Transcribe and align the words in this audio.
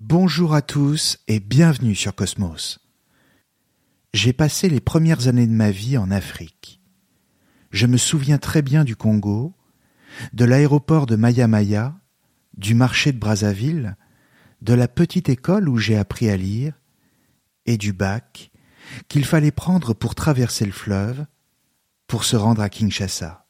Bonjour 0.00 0.54
à 0.54 0.60
tous 0.60 1.16
et 1.26 1.40
bienvenue 1.40 1.94
sur 1.94 2.14
Cosmos. 2.14 2.80
J'ai 4.12 4.34
passé 4.34 4.68
les 4.68 4.80
premières 4.80 5.26
années 5.26 5.46
de 5.46 5.52
ma 5.52 5.70
vie 5.70 5.96
en 5.96 6.10
Afrique. 6.10 6.82
Je 7.70 7.86
me 7.86 7.96
souviens 7.96 8.36
très 8.36 8.60
bien 8.60 8.84
du 8.84 8.94
Congo, 8.94 9.54
de 10.34 10.44
l'aéroport 10.44 11.06
de 11.06 11.16
Maya 11.16 11.48
Maya, 11.48 11.98
du 12.58 12.74
marché 12.74 13.10
de 13.10 13.18
Brazzaville, 13.18 13.96
de 14.60 14.74
la 14.74 14.86
petite 14.86 15.30
école 15.30 15.66
où 15.66 15.78
j'ai 15.78 15.96
appris 15.96 16.28
à 16.28 16.36
lire, 16.36 16.74
et 17.64 17.78
du 17.78 17.94
bac 17.94 18.50
qu'il 19.08 19.24
fallait 19.24 19.50
prendre 19.50 19.94
pour 19.94 20.14
traverser 20.14 20.66
le 20.66 20.72
fleuve, 20.72 21.24
pour 22.06 22.24
se 22.24 22.36
rendre 22.36 22.60
à 22.60 22.68
Kinshasa. 22.68 23.46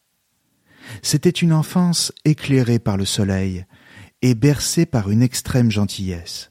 C'était 1.02 1.28
une 1.28 1.52
enfance 1.52 2.12
éclairée 2.24 2.78
par 2.78 2.96
le 2.96 3.04
soleil 3.04 3.66
et 4.26 4.34
bercée 4.34 4.86
par 4.86 5.08
une 5.08 5.22
extrême 5.22 5.70
gentillesse. 5.70 6.50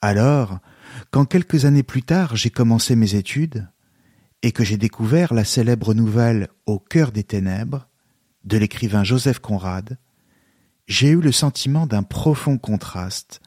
Alors, 0.00 0.58
quand 1.12 1.26
quelques 1.26 1.64
années 1.64 1.84
plus 1.84 2.02
tard 2.02 2.34
j'ai 2.34 2.50
commencé 2.50 2.96
mes 2.96 3.14
études, 3.14 3.68
et 4.42 4.50
que 4.50 4.64
j'ai 4.64 4.76
découvert 4.76 5.32
la 5.32 5.44
célèbre 5.44 5.94
nouvelle 5.94 6.48
Au 6.66 6.80
cœur 6.80 7.12
des 7.12 7.22
ténèbres 7.22 7.88
de 8.42 8.58
l'écrivain 8.58 9.04
Joseph 9.04 9.38
Conrad, 9.38 9.96
j'ai 10.88 11.10
eu 11.10 11.20
le 11.20 11.30
sentiment 11.30 11.86
d'un 11.86 12.02
profond 12.02 12.58
contraste 12.58 13.42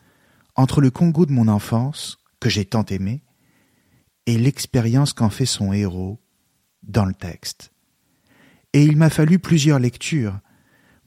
entre 0.56 0.80
le 0.80 0.90
Congo 0.90 1.26
de 1.26 1.34
mon 1.34 1.50
enfance, 1.50 2.20
que 2.40 2.50
j'ai 2.50 2.64
tant 2.64 2.86
aimé, 2.86 3.22
et 4.28 4.38
l'expérience 4.38 5.12
qu'en 5.12 5.30
fait 5.30 5.46
son 5.46 5.74
héros 5.74 6.22
dans 6.84 7.06
le 7.06 7.14
texte. 7.14 7.74
Et 8.72 8.86
il 8.86 8.96
m'a 8.96 9.10
fallu 9.10 9.40
plusieurs 9.40 9.80
lectures 9.80 10.40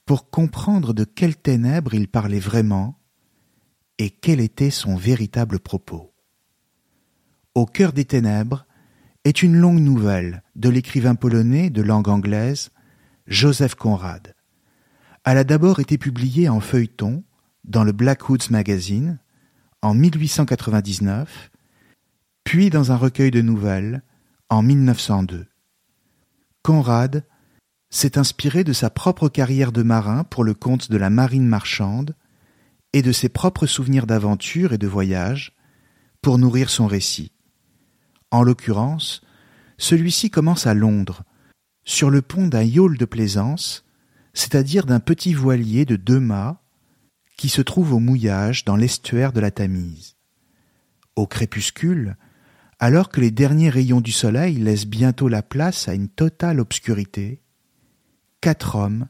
pour 0.05 0.31
comprendre 0.31 0.93
de 0.93 1.05
quelles 1.05 1.37
ténèbres 1.37 1.95
il 1.95 2.09
parlait 2.09 2.41
vraiment 2.41 2.99
et 3.99 4.11
quel 4.11 4.41
était 4.41 4.71
son 4.71 4.97
véritable 4.97 5.59
propos. 5.59 6.13
Au 7.55 7.67
cœur 7.67 7.93
des 7.93 8.05
ténèbres 8.05 8.67
est 9.25 9.43
une 9.43 9.57
longue 9.57 9.81
nouvelle 9.81 10.43
de 10.57 10.69
l'écrivain 10.69 11.15
polonais 11.15 11.71
de 11.71 11.83
langue 11.83 12.09
anglaise 12.09 12.71
Joseph 13.27 13.75
Conrad. 13.75 14.35
Elle 15.25 15.39
a 15.39 15.45
d'abord 15.45 15.81
été 15.81 15.97
publiée 15.97 16.49
en 16.49 16.61
feuilleton 16.61 17.25
dans 17.65 17.85
le 17.85 17.93
Blackwoods 17.93 18.51
Magazine 18.51 19.19
en 19.81 19.95
1899, 19.95 21.51
puis 22.43 22.69
dans 22.69 22.93
un 22.93 22.97
recueil 22.97 23.31
de 23.31 23.41
nouvelles 23.41 24.03
en 24.51 24.63
1902. 24.63 25.47
Conrad 26.63 27.25
s'est 27.95 28.19
inspiré 28.19 28.65
de 28.65 28.73
sa 28.73 28.91
propre 28.91 29.29
carrière 29.29 29.71
de 29.71 29.85
marin 29.85 30.25
pour 30.25 30.43
le 30.43 30.53
compte 30.53 30.91
de 30.91 30.97
la 30.97 31.11
marine 31.11 31.47
marchande 31.47 32.17
et 32.93 33.03
de 33.03 33.13
ses 33.13 33.29
propres 33.29 33.67
souvenirs 33.67 34.09
d'aventure 34.09 34.73
et 34.73 34.79
de 34.79 34.89
voyage 34.89 35.53
pour 36.21 36.39
nourrir 36.39 36.71
son 36.71 36.89
récit. 36.89 37.31
En 38.33 38.43
l'occurrence, 38.43 39.23
celui-ci 39.79 40.29
commence 40.29 40.67
à 40.67 40.75
Londres, 40.75 41.23
sur 41.85 42.11
le 42.11 42.21
pont 42.21 42.49
d'un 42.49 42.65
yawl 42.65 42.99
de 42.99 43.05
plaisance, 43.05 43.85
c'est-à-dire 44.33 44.87
d'un 44.87 45.01
petit 45.01 45.33
voilier 45.33 45.85
de 45.85 45.95
deux 45.95 46.21
mâts 46.21 46.61
qui 47.37 47.49
se 47.49 47.63
trouve 47.63 47.93
au 47.93 48.01
mouillage 48.01 48.65
dans 48.65 48.75
l'estuaire 48.75 49.33
de 49.33 49.39
la 49.39 49.53
Tamise. 49.53 50.17
Au 51.15 51.29
crépuscule, 51.29 52.17
alors 52.81 53.09
que 53.09 53.21
les 53.21 53.31
derniers 53.31 53.71
rayons 53.71 54.01
du 54.01 54.11
soleil 54.11 54.57
laissent 54.57 54.87
bientôt 54.87 55.29
la 55.29 55.43
place 55.45 55.87
à 55.87 55.95
une 55.95 56.09
totale 56.09 56.59
obscurité, 56.59 57.44
quatre 58.45 58.77
hommes, 58.77 59.09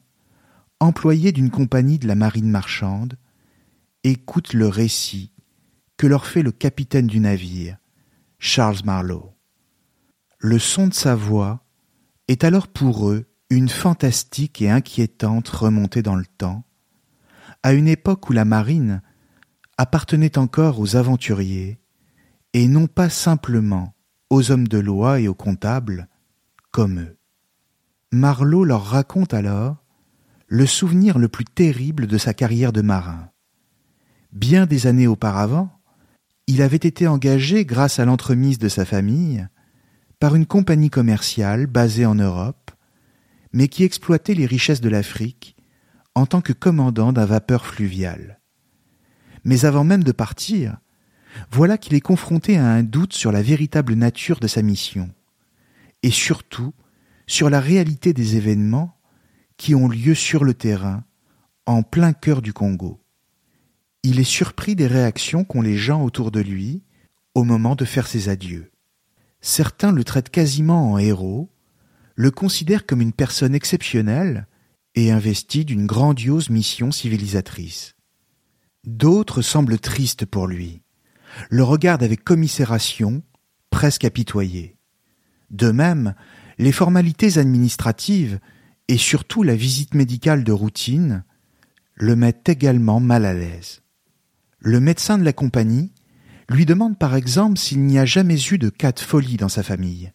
employés 0.79 1.33
d'une 1.33 1.51
compagnie 1.51 1.99
de 1.99 2.07
la 2.07 2.15
marine 2.15 2.49
marchande, 2.49 3.19
écoutent 4.05 4.53
le 4.53 4.69
récit 4.69 5.33
que 5.97 6.07
leur 6.07 6.25
fait 6.25 6.45
le 6.45 6.53
capitaine 6.53 7.09
du 7.09 7.19
navire, 7.19 7.77
Charles 8.39 8.85
Marlowe. 8.85 9.35
Le 10.39 10.61
son 10.61 10.87
de 10.87 10.95
sa 10.95 11.17
voix 11.17 11.67
est 12.29 12.45
alors 12.45 12.69
pour 12.69 13.11
eux 13.11 13.27
une 13.51 13.69
fantastique 13.69 14.63
et 14.63 14.71
inquiétante 14.71 15.49
remontée 15.49 16.03
dans 16.03 16.15
le 16.15 16.27
temps, 16.27 16.63
à 17.65 17.73
une 17.73 17.89
époque 17.89 18.31
où 18.31 18.33
la 18.33 18.45
marine 18.45 19.03
appartenait 19.79 20.39
encore 20.39 20.79
aux 20.79 20.95
aventuriers 20.95 21.81
et 22.53 22.69
non 22.69 22.87
pas 22.87 23.11
simplement 23.11 23.97
aux 24.31 24.53
hommes 24.53 24.69
de 24.69 24.79
loi 24.79 25.19
et 25.19 25.27
aux 25.27 25.35
comptables 25.35 26.07
comme 26.71 27.01
eux. 27.01 27.19
Marlowe 28.15 28.65
leur 28.65 28.85
raconte 28.85 29.35
alors 29.35 29.77
le 30.47 30.67
souvenir 30.67 31.19
le 31.19 31.27
plus 31.27 31.45
terrible 31.45 32.07
de 32.07 32.17
sa 32.17 32.33
carrière 32.33 32.73
de 32.73 32.81
marin. 32.81 33.29
Bien 34.33 34.67
des 34.67 34.87
années 34.87 35.09
auparavant, 35.09 35.81
il 36.47 36.63
avait 36.63 36.77
été 36.77 37.09
engagé 37.09 37.65
grâce 37.65 37.99
à 37.99 38.05
l'entremise 38.05 38.59
de 38.59 38.69
sa 38.69 38.85
famille 38.85 39.47
par 40.21 40.37
une 40.37 40.47
compagnie 40.47 40.91
commerciale 40.91 41.67
basée 41.67 42.07
en 42.07 42.15
Europe, 42.15 42.71
mais 43.53 43.67
qui 43.67 43.83
exploitait 43.83 44.35
les 44.35 44.47
richesses 44.47 44.81
de 44.81 44.89
l'Afrique 44.89 45.57
en 46.15 46.27
tant 46.27 46.41
que 46.41 46.53
commandant 46.53 47.13
d'un 47.13 47.27
vapeur 47.27 47.67
fluvial. 47.67 48.41
Mais 49.43 49.65
avant 49.65 49.83
même 49.83 50.05
de 50.05 50.13
partir, 50.13 50.79
voilà 51.51 51.79
qu'il 51.79 51.95
est 51.95 52.01
confronté 52.01 52.59
à 52.59 52.67
un 52.67 52.85
doute 52.85 53.13
sur 53.13 53.33
la 53.33 53.43
véritable 53.43 53.95
nature 53.95 54.39
de 54.39 54.47
sa 54.47 54.63
mission, 54.63 55.11
et 56.05 56.13
surtout 56.13 56.73
sur 57.27 57.51
la 57.51 57.61
réalité 57.61 58.13
des 58.13 58.37
événements 58.37 58.99
qui 59.57 59.75
ont 59.75 59.89
lieu 59.89 60.15
sur 60.15 60.45
le 60.45 60.55
terrain, 60.55 61.05
en 61.67 61.83
plein 61.83 62.13
cœur 62.13 62.43
du 62.43 62.53
Congo. 62.53 63.01
Il 64.03 64.21
est 64.21 64.25
surpris 64.25 64.77
des 64.77 64.87
réactions 64.87 65.45
qu'ont 65.45 65.63
les 65.63 65.77
gens 65.77 66.05
autour 66.05 66.31
de 66.31 66.41
lui 66.41 66.83
au 67.35 67.45
moment 67.45 67.75
de 67.75 67.85
faire 67.85 68.07
ses 68.07 68.29
adieux. 68.29 68.71
Certains 69.41 69.93
le 69.93 70.05
traitent 70.05 70.31
quasiment 70.31 70.93
en 70.93 70.99
héros, 70.99 71.51
le 72.15 72.31
considèrent 72.31 72.87
comme 72.87 73.01
une 73.01 73.13
personne 73.13 73.55
exceptionnelle 73.55 74.47
et 74.95 75.11
investie 75.11 75.65
d'une 75.65 75.87
grandiose 75.87 76.51
mission 76.51 76.93
civilisatrice. 76.93 77.97
D'autres 78.85 79.43
semblent 79.43 79.79
tristes 79.79 80.27
pour 80.27 80.47
lui, 80.47 80.83
le 81.51 81.63
regardent 81.65 82.03
avec 82.03 82.23
commisération, 82.23 83.23
presque 83.71 84.05
apitoyé. 84.05 84.77
De 85.51 85.71
même, 85.71 86.15
les 86.59 86.73
formalités 86.73 87.39
administratives 87.39 88.39
et 88.89 88.99
surtout 88.99 89.43
la 89.43 89.57
visite 89.57 89.95
médicale 89.95 90.45
de 90.45 90.53
routine 90.53 91.25
le 91.95 92.17
mettent 92.17 92.49
également 92.49 93.01
mal 93.01 93.25
à 93.25 93.35
l'aise. 93.35 93.83
Le 94.59 94.81
médecin 94.81 95.19
de 95.19 95.25
la 95.25 95.33
compagnie 95.33 95.93
lui 96.51 96.67
demande 96.67 96.99
par 96.99 97.15
exemple 97.15 97.59
s'il 97.59 97.85
n'y 97.85 97.99
a 97.99 98.05
jamais 98.05 98.39
eu 98.51 98.59
de 98.59 98.69
cas 98.69 98.93
de 98.93 99.01
folie 99.01 99.37
dans 99.37 99.49
sa 99.49 99.63
famille, 99.63 100.13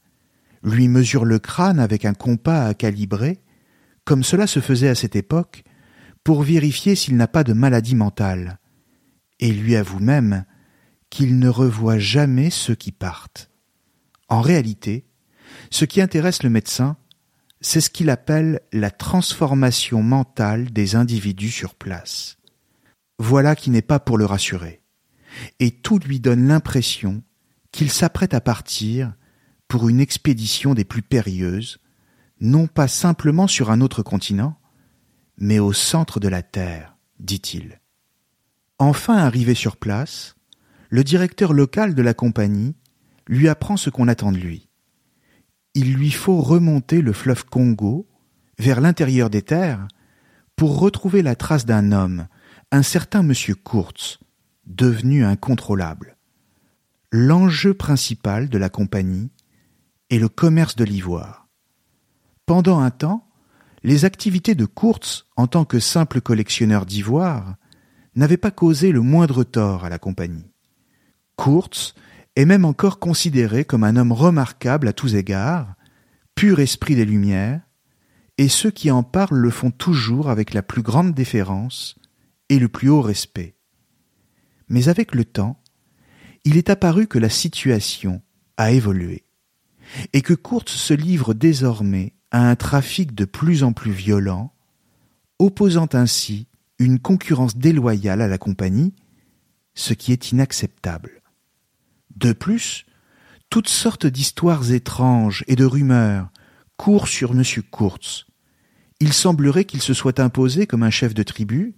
lui 0.63 0.87
mesure 0.87 1.25
le 1.25 1.39
crâne 1.39 1.79
avec 1.79 2.05
un 2.05 2.13
compas 2.13 2.65
à 2.65 2.73
calibrer, 2.73 3.41
comme 4.05 4.23
cela 4.23 4.47
se 4.47 4.59
faisait 4.59 4.89
à 4.89 4.95
cette 4.95 5.15
époque, 5.15 5.63
pour 6.23 6.43
vérifier 6.43 6.95
s'il 6.95 7.15
n'a 7.15 7.27
pas 7.27 7.43
de 7.43 7.53
maladie 7.53 7.95
mentale, 7.95 8.59
et 9.39 9.51
lui 9.51 9.75
avoue 9.75 9.99
même 9.99 10.45
qu'il 11.09 11.39
ne 11.39 11.49
revoit 11.49 11.97
jamais 11.97 12.49
ceux 12.49 12.75
qui 12.75 12.91
partent. 12.91 13.49
En 14.27 14.41
réalité, 14.41 15.08
ce 15.69 15.85
qui 15.85 16.01
intéresse 16.01 16.43
le 16.43 16.49
médecin, 16.49 16.97
c'est 17.61 17.81
ce 17.81 17.89
qu'il 17.89 18.09
appelle 18.09 18.61
la 18.71 18.91
transformation 18.91 20.01
mentale 20.01 20.71
des 20.71 20.95
individus 20.95 21.51
sur 21.51 21.75
place. 21.75 22.37
voilà 23.21 23.55
qui 23.55 23.69
n'est 23.69 23.81
pas 23.81 23.99
pour 23.99 24.17
le 24.17 24.25
rassurer, 24.25 24.81
et 25.59 25.71
tout 25.71 25.99
lui 25.99 26.21
donne 26.21 26.47
l'impression 26.47 27.21
qu'il 27.71 27.91
s'apprête 27.91 28.33
à 28.33 28.41
partir 28.41 29.13
pour 29.67 29.89
une 29.89 29.99
expédition 29.99 30.73
des 30.73 30.85
plus 30.85 31.01
périlleuses, 31.01 31.79
non 32.39 32.67
pas 32.67 32.87
simplement 32.87 33.47
sur 33.47 33.71
un 33.71 33.81
autre 33.81 34.03
continent, 34.03 34.57
mais 35.37 35.59
au 35.59 35.73
centre 35.73 36.19
de 36.19 36.29
la 36.29 36.41
Terre, 36.41 36.95
dit-il. 37.19 37.81
Enfin 38.79 39.17
arrivé 39.17 39.53
sur 39.53 39.75
place, 39.75 40.35
le 40.89 41.03
directeur 41.03 41.51
local 41.51 41.93
de 41.93 42.01
la 42.01 42.13
compagnie 42.13 42.75
lui 43.27 43.47
apprend 43.49 43.77
ce 43.77 43.89
qu'on 43.89 44.07
attend 44.07 44.31
de 44.31 44.37
lui. 44.37 44.68
Il 45.75 45.93
lui 45.93 46.11
faut 46.11 46.41
remonter 46.41 47.01
le 47.01 47.13
fleuve 47.13 47.45
Congo 47.45 48.07
vers 48.57 48.81
l'intérieur 48.81 49.29
des 49.29 49.41
terres 49.41 49.87
pour 50.55 50.79
retrouver 50.79 51.21
la 51.21 51.35
trace 51.35 51.65
d'un 51.65 51.91
homme, 51.91 52.27
un 52.71 52.83
certain 52.83 53.23
monsieur 53.23 53.55
Kurtz, 53.55 54.19
devenu 54.65 55.23
incontrôlable. 55.23 56.17
L'enjeu 57.11 57.73
principal 57.73 58.49
de 58.49 58.57
la 58.57 58.69
compagnie 58.69 59.31
est 60.09 60.19
le 60.19 60.29
commerce 60.29 60.75
de 60.75 60.83
l'ivoire. 60.83 61.47
Pendant 62.45 62.79
un 62.79 62.91
temps, 62.91 63.27
les 63.83 64.05
activités 64.05 64.55
de 64.55 64.65
Kurtz 64.65 65.25
en 65.37 65.47
tant 65.47 65.65
que 65.65 65.79
simple 65.79 66.19
collectionneur 66.19 66.85
d'ivoire 66.85 67.55
n'avaient 68.15 68.37
pas 68.37 68.51
causé 68.51 68.91
le 68.91 69.01
moindre 69.01 69.43
tort 69.43 69.85
à 69.85 69.89
la 69.89 69.99
compagnie. 69.99 70.51
Kurtz 71.37 71.93
est 72.39 72.45
même 72.45 72.63
encore 72.63 72.99
considéré 72.99 73.65
comme 73.65 73.83
un 73.83 73.97
homme 73.97 74.13
remarquable 74.13 74.87
à 74.87 74.93
tous 74.93 75.15
égards, 75.15 75.75
pur 76.35 76.61
esprit 76.61 76.95
des 76.95 77.03
Lumières, 77.03 77.59
et 78.37 78.47
ceux 78.47 78.71
qui 78.71 78.91
en 78.91 79.03
parlent 79.03 79.39
le 79.39 79.49
font 79.49 79.71
toujours 79.71 80.29
avec 80.29 80.53
la 80.53 80.61
plus 80.61 80.81
grande 80.81 81.13
déférence 81.13 81.95
et 82.47 82.57
le 82.57 82.69
plus 82.69 82.87
haut 82.87 83.01
respect. 83.01 83.57
Mais 84.69 84.87
avec 84.87 85.15
le 85.15 85.25
temps, 85.25 85.61
il 86.45 86.55
est 86.55 86.69
apparu 86.69 87.07
que 87.07 87.19
la 87.19 87.27
situation 87.27 88.21
a 88.55 88.71
évolué, 88.71 89.25
et 90.13 90.21
que 90.21 90.33
Kurtz 90.33 90.71
se 90.71 90.93
livre 90.93 91.33
désormais 91.33 92.13
à 92.31 92.49
un 92.49 92.55
trafic 92.55 93.13
de 93.13 93.25
plus 93.25 93.63
en 93.63 93.73
plus 93.73 93.91
violent, 93.91 94.53
opposant 95.39 95.89
ainsi 95.91 96.47
une 96.77 96.99
concurrence 96.99 97.57
déloyale 97.57 98.21
à 98.21 98.29
la 98.29 98.37
compagnie, 98.37 98.93
ce 99.73 99.93
qui 99.93 100.13
est 100.13 100.31
inacceptable. 100.31 101.18
De 102.15 102.33
plus, 102.33 102.85
toutes 103.49 103.69
sortes 103.69 104.05
d'histoires 104.05 104.71
étranges 104.71 105.43
et 105.47 105.55
de 105.55 105.65
rumeurs 105.65 106.29
courent 106.77 107.07
sur 107.07 107.31
M. 107.31 107.43
Kurtz. 107.71 108.25
Il 108.99 109.13
semblerait 109.13 109.65
qu'il 109.65 109.81
se 109.81 109.93
soit 109.93 110.19
imposé 110.19 110.67
comme 110.67 110.83
un 110.83 110.89
chef 110.89 111.13
de 111.13 111.23
tribu, 111.23 111.75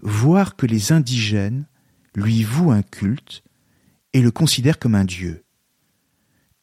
voire 0.00 0.56
que 0.56 0.66
les 0.66 0.92
indigènes 0.92 1.66
lui 2.14 2.42
vouent 2.42 2.72
un 2.72 2.82
culte 2.82 3.42
et 4.12 4.22
le 4.22 4.30
considèrent 4.30 4.78
comme 4.78 4.94
un 4.94 5.04
dieu. 5.04 5.44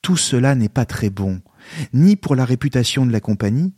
Tout 0.01 0.17
cela 0.17 0.55
n'est 0.55 0.69
pas 0.69 0.85
très 0.85 1.09
bon, 1.09 1.41
ni 1.93 2.15
pour 2.15 2.35
la 2.35 2.45
réputation 2.45 3.05
de 3.05 3.11
la 3.11 3.21
compagnie, 3.21 3.73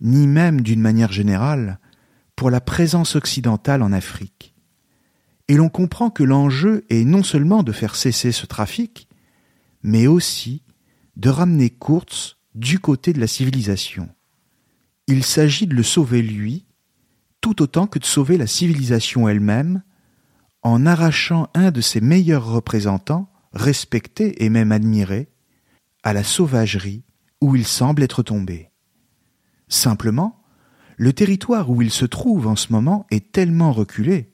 ni 0.00 0.26
même 0.26 0.60
d'une 0.60 0.80
manière 0.80 1.12
générale 1.12 1.78
pour 2.36 2.50
la 2.50 2.60
présence 2.60 3.16
occidentale 3.16 3.82
en 3.82 3.92
Afrique. 3.92 4.51
Et 5.52 5.56
l'on 5.56 5.68
comprend 5.68 6.08
que 6.08 6.22
l'enjeu 6.22 6.86
est 6.88 7.04
non 7.04 7.22
seulement 7.22 7.62
de 7.62 7.72
faire 7.72 7.94
cesser 7.94 8.32
ce 8.32 8.46
trafic, 8.46 9.06
mais 9.82 10.06
aussi 10.06 10.62
de 11.16 11.28
ramener 11.28 11.68
Kurtz 11.68 12.38
du 12.54 12.78
côté 12.78 13.12
de 13.12 13.20
la 13.20 13.26
civilisation. 13.26 14.08
Il 15.08 15.24
s'agit 15.24 15.66
de 15.66 15.74
le 15.74 15.82
sauver 15.82 16.22
lui, 16.22 16.64
tout 17.42 17.60
autant 17.60 17.86
que 17.86 17.98
de 17.98 18.06
sauver 18.06 18.38
la 18.38 18.46
civilisation 18.46 19.28
elle-même, 19.28 19.82
en 20.62 20.86
arrachant 20.86 21.50
un 21.52 21.70
de 21.70 21.82
ses 21.82 22.00
meilleurs 22.00 22.46
représentants, 22.46 23.30
respecté 23.52 24.42
et 24.42 24.48
même 24.48 24.72
admiré, 24.72 25.28
à 26.02 26.14
la 26.14 26.24
sauvagerie 26.24 27.04
où 27.42 27.56
il 27.56 27.66
semble 27.66 28.02
être 28.02 28.22
tombé. 28.22 28.70
Simplement, 29.68 30.42
le 30.96 31.12
territoire 31.12 31.68
où 31.68 31.82
il 31.82 31.90
se 31.90 32.06
trouve 32.06 32.46
en 32.46 32.56
ce 32.56 32.72
moment 32.72 33.06
est 33.10 33.32
tellement 33.32 33.74
reculé 33.74 34.31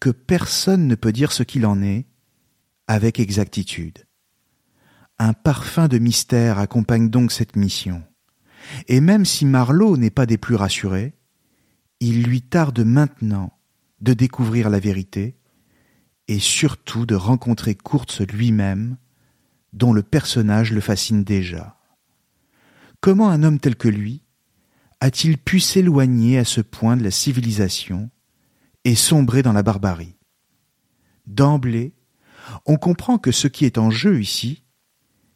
que 0.00 0.10
personne 0.10 0.86
ne 0.86 0.94
peut 0.94 1.12
dire 1.12 1.32
ce 1.32 1.42
qu'il 1.42 1.66
en 1.66 1.82
est 1.82 2.06
avec 2.86 3.20
exactitude. 3.20 4.06
Un 5.18 5.32
parfum 5.32 5.88
de 5.88 5.98
mystère 5.98 6.58
accompagne 6.58 7.10
donc 7.10 7.32
cette 7.32 7.56
mission. 7.56 8.02
Et 8.86 9.00
même 9.00 9.24
si 9.24 9.44
Marlowe 9.44 9.96
n'est 9.96 10.10
pas 10.10 10.26
des 10.26 10.38
plus 10.38 10.54
rassurés, 10.54 11.14
il 12.00 12.22
lui 12.22 12.42
tarde 12.42 12.80
maintenant 12.80 13.52
de 14.00 14.12
découvrir 14.12 14.70
la 14.70 14.78
vérité 14.78 15.36
et 16.28 16.38
surtout 16.38 17.06
de 17.06 17.14
rencontrer 17.14 17.74
Kurtz 17.74 18.20
lui-même, 18.20 18.96
dont 19.72 19.92
le 19.92 20.02
personnage 20.02 20.72
le 20.72 20.80
fascine 20.80 21.24
déjà. 21.24 21.78
Comment 23.00 23.30
un 23.30 23.42
homme 23.42 23.58
tel 23.58 23.76
que 23.76 23.88
lui 23.88 24.22
a-t-il 25.00 25.38
pu 25.38 25.60
s'éloigner 25.60 26.38
à 26.38 26.44
ce 26.44 26.60
point 26.60 26.96
de 26.96 27.04
la 27.04 27.10
civilisation 27.10 28.10
et 28.88 28.94
sombrer 28.94 29.42
dans 29.42 29.52
la 29.52 29.62
barbarie 29.62 30.16
D'emblée, 31.26 31.92
on 32.64 32.76
comprend 32.76 33.18
que 33.18 33.32
ce 33.32 33.46
qui 33.46 33.66
est 33.66 33.76
en 33.76 33.90
jeu 33.90 34.18
ici, 34.18 34.64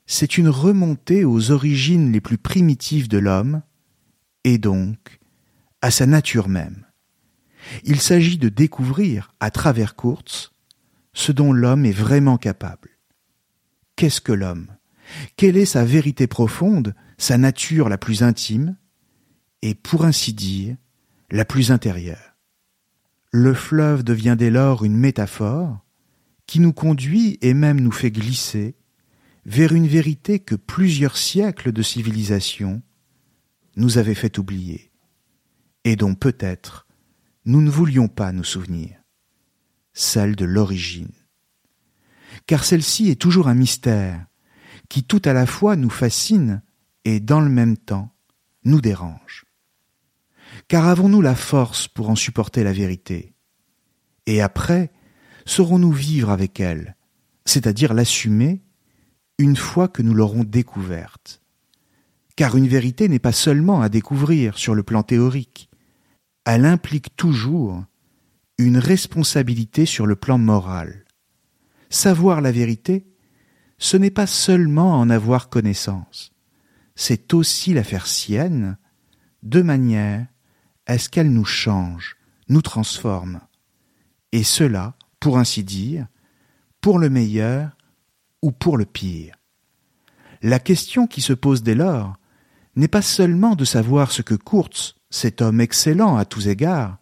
c'est 0.07 0.39
une 0.39 0.49
remontée 0.49 1.27
aux 1.27 1.51
origines 1.51 2.13
les 2.13 2.23
plus 2.23 2.39
primitives 2.39 3.09
de 3.09 3.19
l'homme, 3.19 3.61
et 4.45 4.57
donc 4.57 5.21
à 5.83 5.91
sa 5.91 6.07
nature 6.07 6.49
même. 6.49 6.87
Il 7.85 8.01
s'agit 8.01 8.39
de 8.39 8.49
découvrir, 8.49 9.35
à 9.39 9.51
travers 9.51 9.97
Kurtz, 9.97 10.53
ce 11.13 11.31
dont 11.31 11.53
l'homme 11.53 11.85
est 11.85 11.93
vraiment 11.93 12.39
capable. 12.39 12.89
Qu'est-ce 13.97 14.23
que 14.23 14.33
l'homme? 14.33 14.69
Quelle 15.37 15.59
est 15.59 15.67
sa 15.67 15.85
vérité 15.85 16.27
profonde, 16.27 16.95
sa 17.19 17.37
nature 17.37 17.91
la 17.91 17.99
plus 17.99 18.23
intime, 18.23 18.79
et 19.61 19.75
pour 19.75 20.07
ainsi 20.07 20.33
dire, 20.33 20.75
la 21.31 21.45
plus 21.45 21.71
intérieure? 21.71 22.32
Le 23.35 23.55
fleuve 23.55 24.05
devient 24.05 24.37
dès 24.39 24.51
lors 24.51 24.85
une 24.85 24.97
métaphore 24.97 25.79
qui 26.47 26.61
nous 26.61 26.75
conduit 26.75 27.39
et 27.41 27.55
même 27.55 27.81
nous 27.81 27.91
fait 27.91 28.11
glisser 28.11 28.77
vers 29.47 29.73
une 29.73 29.87
vérité 29.87 30.39
que 30.39 30.55
plusieurs 30.55 31.17
siècles 31.17 31.73
de 31.73 31.83
civilisation 31.83 32.83
nous 33.77 33.97
avaient 33.97 34.15
fait 34.15 34.37
oublier, 34.39 34.93
et 35.85 35.97
dont 35.97 36.15
peut-être 36.15 36.87
nous 37.47 37.63
ne 37.63 37.71
voulions 37.71 38.07
pas 38.07 38.33
nous 38.33 38.45
souvenir, 38.45 39.03
celle 39.95 40.37
de 40.37 40.45
l'origine. 40.45 41.15
Car 42.47 42.65
celle-ci 42.65 43.09
est 43.09 43.21
toujours 43.21 43.49
un 43.49 43.55
mystère 43.55 44.27
qui 44.91 45.05
tout 45.05 45.23
à 45.25 45.33
la 45.33 45.47
fois 45.47 45.75
nous 45.75 45.91
fascine 45.91 46.63
et 47.07 47.19
dans 47.19 47.41
le 47.41 47.49
même 47.49 47.79
temps 47.79 48.15
nous 48.65 48.83
dérange. 48.83 49.47
Car 50.69 50.87
avons-nous 50.87 51.23
la 51.23 51.35
force 51.35 51.89
pour 51.89 52.11
en 52.11 52.17
supporter 52.17 52.63
la 52.63 52.73
vérité? 52.73 53.32
Et 54.27 54.41
après, 54.41 54.93
saurons-nous 55.47 55.93
vivre 55.93 56.31
avec 56.31 56.61
elle, 56.61 56.97
c'est-à-dire 57.45 57.95
l'assumer 57.95 58.63
une 59.39 59.57
fois 59.57 59.89
que 59.89 60.03
nous 60.03 60.15
l'aurons 60.15 60.45
découverte? 60.45 61.43
Car 62.37 62.57
une 62.57 62.69
vérité 62.69 63.09
n'est 63.09 63.19
pas 63.19 63.33
seulement 63.33 63.83
à 63.83 63.89
découvrir 63.89 64.57
sur 64.57 64.75
le 64.75 64.83
plan 64.83 65.03
théorique, 65.03 65.69
elle 66.45 66.65
implique 66.65 67.15
toujours 67.17 67.85
une 68.59 68.79
responsabilité 68.79 69.87
sur 69.87 70.07
le 70.07 70.17
plan 70.17 70.39
moral. 70.39 71.05
Savoir 71.91 72.41
la 72.41 72.53
vérité, 72.53 73.07
ce 73.79 73.97
n'est 73.97 74.11
pas 74.11 74.27
seulement 74.27 74.99
en 74.99 75.11
avoir 75.11 75.49
connaissance, 75.49 76.33
c'est 76.95 77.35
aussi 77.35 77.75
la 77.75 77.85
faire 77.85 78.07
sienne, 78.07 78.79
de 79.43 79.61
manière 79.61 80.27
à 80.87 80.99
ce 80.99 81.09
qu'elle 81.09 81.33
nous 81.33 81.45
change, 81.45 82.17
nous 82.49 82.63
transforme, 82.63 83.41
et 84.33 84.43
cela, 84.43 84.95
pour 85.21 85.39
ainsi 85.39 85.63
dire, 85.63 86.07
pour 86.81 86.99
le 86.99 87.11
meilleur 87.11 87.77
ou 88.43 88.51
pour 88.51 88.77
le 88.77 88.87
pire. 88.87 89.37
La 90.43 90.59
question 90.59 91.07
qui 91.07 91.21
se 91.21 91.33
pose 91.33 91.63
dès 91.63 91.77
lors 91.77 92.17
n'est 92.75 92.89
pas 92.89 93.03
seulement 93.03 93.55
de 93.55 93.65
savoir 93.65 94.11
ce 94.11 94.23
que 94.23 94.35
Kurtz, 94.35 94.97
cet 95.11 95.43
homme 95.43 95.61
excellent 95.61 96.17
à 96.17 96.25
tous 96.25 96.49
égards, 96.49 96.99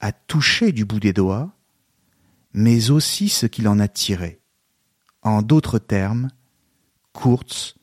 a 0.00 0.12
touché 0.12 0.72
du 0.72 0.84
bout 0.84 1.00
des 1.00 1.12
doigts, 1.12 1.52
mais 2.54 2.90
aussi 2.90 3.28
ce 3.28 3.46
qu'il 3.46 3.68
en 3.68 3.78
a 3.78 3.88
tiré. 3.88 4.40
En 5.22 5.42
d'autres 5.42 5.78
termes, 5.78 6.30
Kurtz 7.12 7.74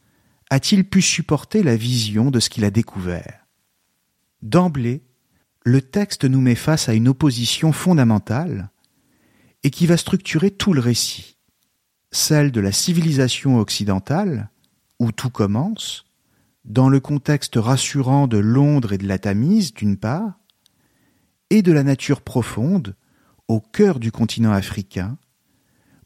a-t-il 0.50 0.90
pu 0.90 1.02
supporter 1.02 1.62
la 1.62 1.76
vision 1.76 2.32
de 2.32 2.40
ce 2.40 2.50
qu'il 2.50 2.66
a 2.66 2.72
découvert? 2.72 3.46
D'emblée, 4.42 5.04
le 5.70 5.82
texte 5.84 6.26
nous 6.26 6.42
met 6.42 6.56
face 6.56 6.90
à 6.90 6.96
une 6.96 7.08
opposition 7.08 7.72
fondamentale 7.72 8.72
et 9.64 9.70
qui 9.70 9.86
va 9.86 9.98
structurer 9.98 10.50
tout 10.50 10.74
le 10.74 10.82
récit 10.82 11.38
celle 12.12 12.52
de 12.52 12.60
la 12.60 12.72
civilisation 12.72 13.60
occidentale, 13.60 14.50
où 15.00 15.12
tout 15.12 15.30
commence, 15.30 16.06
dans 16.66 16.90
le 16.90 17.00
contexte 17.00 17.54
rassurant 17.56 18.26
de 18.26 18.40
Londres 18.40 18.94
et 18.94 18.98
de 18.98 19.08
la 19.08 19.20
Tamise 19.20 19.76
d'une 19.76 19.96
part, 19.96 20.40
et 21.52 21.62
de 21.62 21.72
la 21.72 21.84
nature 21.84 22.22
profonde, 22.22 22.96
au 23.48 23.60
cœur 23.60 24.00
du 24.00 24.12
continent 24.12 24.52
africain, 24.52 25.20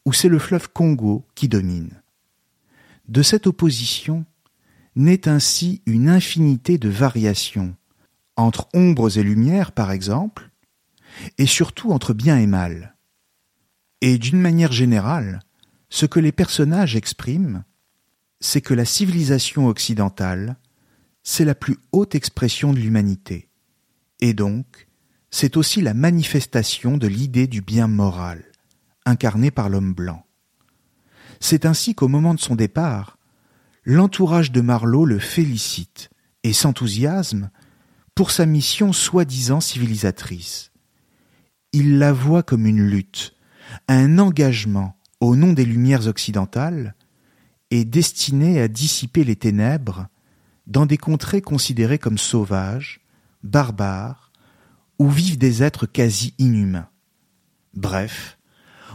où 0.04 0.12
c'est 0.12 0.28
le 0.28 0.38
fleuve 0.38 0.70
Congo 0.70 1.26
qui 1.34 1.48
domine. 1.48 2.02
De 3.08 3.22
cette 3.22 3.46
opposition 3.46 4.26
naît 4.94 5.26
ainsi 5.26 5.80
une 5.86 6.10
infinité 6.10 6.76
de 6.76 6.90
variations, 6.90 7.74
entre 8.36 8.68
ombres 8.74 9.18
et 9.18 9.22
lumières 9.22 9.72
par 9.72 9.90
exemple, 9.90 10.50
et 11.38 11.46
surtout 11.46 11.92
entre 11.92 12.12
bien 12.12 12.38
et 12.38 12.46
mal. 12.46 12.96
Et 14.00 14.18
d'une 14.18 14.40
manière 14.40 14.72
générale, 14.72 15.40
ce 15.88 16.06
que 16.06 16.20
les 16.20 16.32
personnages 16.32 16.96
expriment, 16.96 17.64
c'est 18.40 18.60
que 18.60 18.74
la 18.74 18.84
civilisation 18.84 19.68
occidentale, 19.68 20.56
c'est 21.22 21.44
la 21.44 21.54
plus 21.54 21.78
haute 21.92 22.14
expression 22.14 22.72
de 22.72 22.80
l'humanité, 22.80 23.48
et 24.20 24.34
donc 24.34 24.88
c'est 25.30 25.56
aussi 25.56 25.80
la 25.80 25.94
manifestation 25.94 26.96
de 26.96 27.06
l'idée 27.06 27.46
du 27.46 27.60
bien 27.60 27.88
moral, 27.88 28.44
incarné 29.06 29.50
par 29.50 29.68
l'homme 29.68 29.94
blanc. 29.94 30.24
C'est 31.40 31.66
ainsi 31.66 31.94
qu'au 31.94 32.08
moment 32.08 32.34
de 32.34 32.40
son 32.40 32.54
départ, 32.54 33.18
l'entourage 33.84 34.52
de 34.52 34.60
Marlowe 34.60 35.06
le 35.06 35.18
félicite 35.18 36.10
et 36.42 36.52
s'enthousiasme 36.52 37.50
pour 38.14 38.30
sa 38.30 38.46
mission 38.46 38.92
soi-disant 38.92 39.60
civilisatrice. 39.60 40.72
Il 41.72 41.98
la 41.98 42.12
voit 42.12 42.42
comme 42.42 42.66
une 42.66 42.86
lutte, 42.86 43.34
un 43.88 44.18
engagement 44.18 44.96
au 45.20 45.36
nom 45.36 45.52
des 45.52 45.64
lumières 45.64 46.06
occidentales 46.06 46.94
et 47.70 47.84
destiné 47.84 48.60
à 48.60 48.68
dissiper 48.68 49.24
les 49.24 49.36
ténèbres 49.36 50.06
dans 50.66 50.86
des 50.86 50.98
contrées 50.98 51.42
considérées 51.42 51.98
comme 51.98 52.18
sauvages, 52.18 53.00
barbares, 53.42 54.32
où 54.98 55.08
vivent 55.08 55.38
des 55.38 55.62
êtres 55.62 55.86
quasi 55.86 56.34
inhumains. 56.38 56.88
Bref, 57.74 58.38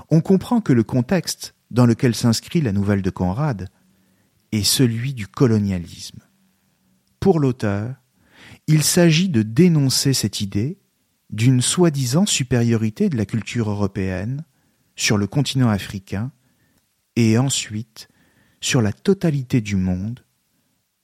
on 0.10 0.22
comprend 0.22 0.62
que 0.62 0.72
le 0.74 0.84
contexte 0.84 1.56
dans 1.72 1.86
lequel 1.86 2.16
s'inscrit 2.16 2.62
la 2.62 2.72
nouvelle 2.72 3.02
de 3.02 3.10
Conrad 3.10 3.70
est 4.52 4.64
celui 4.64 5.14
du 5.14 5.28
colonialisme. 5.28 6.20
Pour 7.20 7.40
l'auteur, 7.40 7.99
il 8.72 8.84
s'agit 8.84 9.30
de 9.30 9.42
dénoncer 9.42 10.14
cette 10.14 10.42
idée 10.42 10.78
d'une 11.32 11.60
soi-disant 11.60 12.28
supériorité 12.28 13.10
de 13.10 13.18
la 13.18 13.26
culture 13.26 13.68
européenne 13.68 14.46
sur 14.96 15.18
le 15.18 15.26
continent 15.26 15.70
africain 15.70 16.32
et 17.16 17.40
ensuite 17.40 18.10
sur 18.62 18.84
la 18.84 18.94
totalité 18.94 19.60
du 19.60 19.76
monde, 19.76 20.24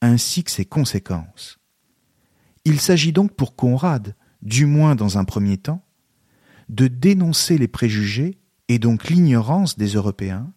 ainsi 0.03 0.43
que 0.43 0.51
ses 0.51 0.65
conséquences. 0.65 1.57
Il 2.65 2.79
s'agit 2.79 3.11
donc 3.11 3.33
pour 3.33 3.55
Conrad, 3.55 4.15
du 4.43 4.67
moins 4.67 4.93
dans 4.93 5.17
un 5.17 5.25
premier 5.25 5.57
temps, 5.57 5.83
de 6.69 6.85
dénoncer 6.85 7.57
les 7.57 7.67
préjugés 7.67 8.37
et 8.67 8.77
donc 8.77 9.05
l'ignorance 9.05 9.75
des 9.75 9.93
Européens 9.93 10.53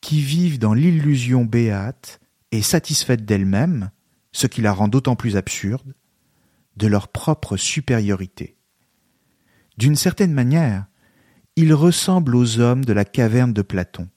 qui 0.00 0.20
vivent 0.20 0.58
dans 0.58 0.74
l'illusion 0.74 1.44
béate 1.44 2.18
et 2.50 2.60
satisfaite 2.60 3.24
d'elles-mêmes, 3.24 3.92
ce 4.32 4.48
qui 4.48 4.62
la 4.62 4.72
rend 4.72 4.88
d'autant 4.88 5.14
plus 5.14 5.36
absurde, 5.36 5.94
de 6.76 6.86
leur 6.86 7.08
propre 7.08 7.56
supériorité. 7.56 8.56
D'une 9.78 9.96
certaine 9.96 10.32
manière, 10.32 10.86
ils 11.56 11.74
ressemblent 11.74 12.36
aux 12.36 12.60
hommes 12.60 12.84
de 12.84 12.92
la 12.92 13.04
caverne 13.04 13.52
de 13.52 13.62
Platon, 13.62 14.08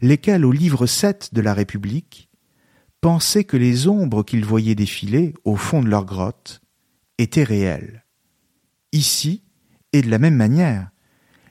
lesquels 0.00 0.44
au 0.44 0.52
livre 0.52 0.86
7 0.86 1.30
de 1.32 1.40
la 1.40 1.54
République 1.54 2.30
pensaient 3.00 3.44
que 3.44 3.56
les 3.58 3.86
ombres 3.86 4.22
qu'ils 4.22 4.46
voyaient 4.46 4.74
défiler 4.74 5.34
au 5.44 5.56
fond 5.56 5.82
de 5.82 5.88
leur 5.88 6.06
grotte 6.06 6.62
étaient 7.18 7.44
réelles. 7.44 8.04
Ici, 8.92 9.42
et 9.92 10.00
de 10.00 10.10
la 10.10 10.18
même 10.18 10.36
manière, 10.36 10.90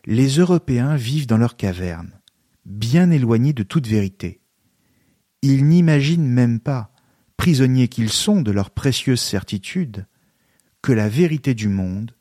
les 0.05 0.37
Européens 0.37 0.95
vivent 0.95 1.27
dans 1.27 1.37
leur 1.37 1.55
caverne, 1.55 2.19
bien 2.65 3.11
éloignés 3.11 3.53
de 3.53 3.63
toute 3.63 3.87
vérité. 3.87 4.41
Ils 5.41 5.65
n'imaginent 5.65 6.27
même 6.27 6.59
pas, 6.59 6.91
prisonniers 7.37 7.87
qu'ils 7.87 8.09
sont 8.09 8.41
de 8.41 8.51
leur 8.51 8.71
précieuse 8.71 9.21
certitude, 9.21 10.07
que 10.83 10.91
la 10.91 11.09
vérité 11.09 11.55
du 11.55 11.69
monde 11.69 12.11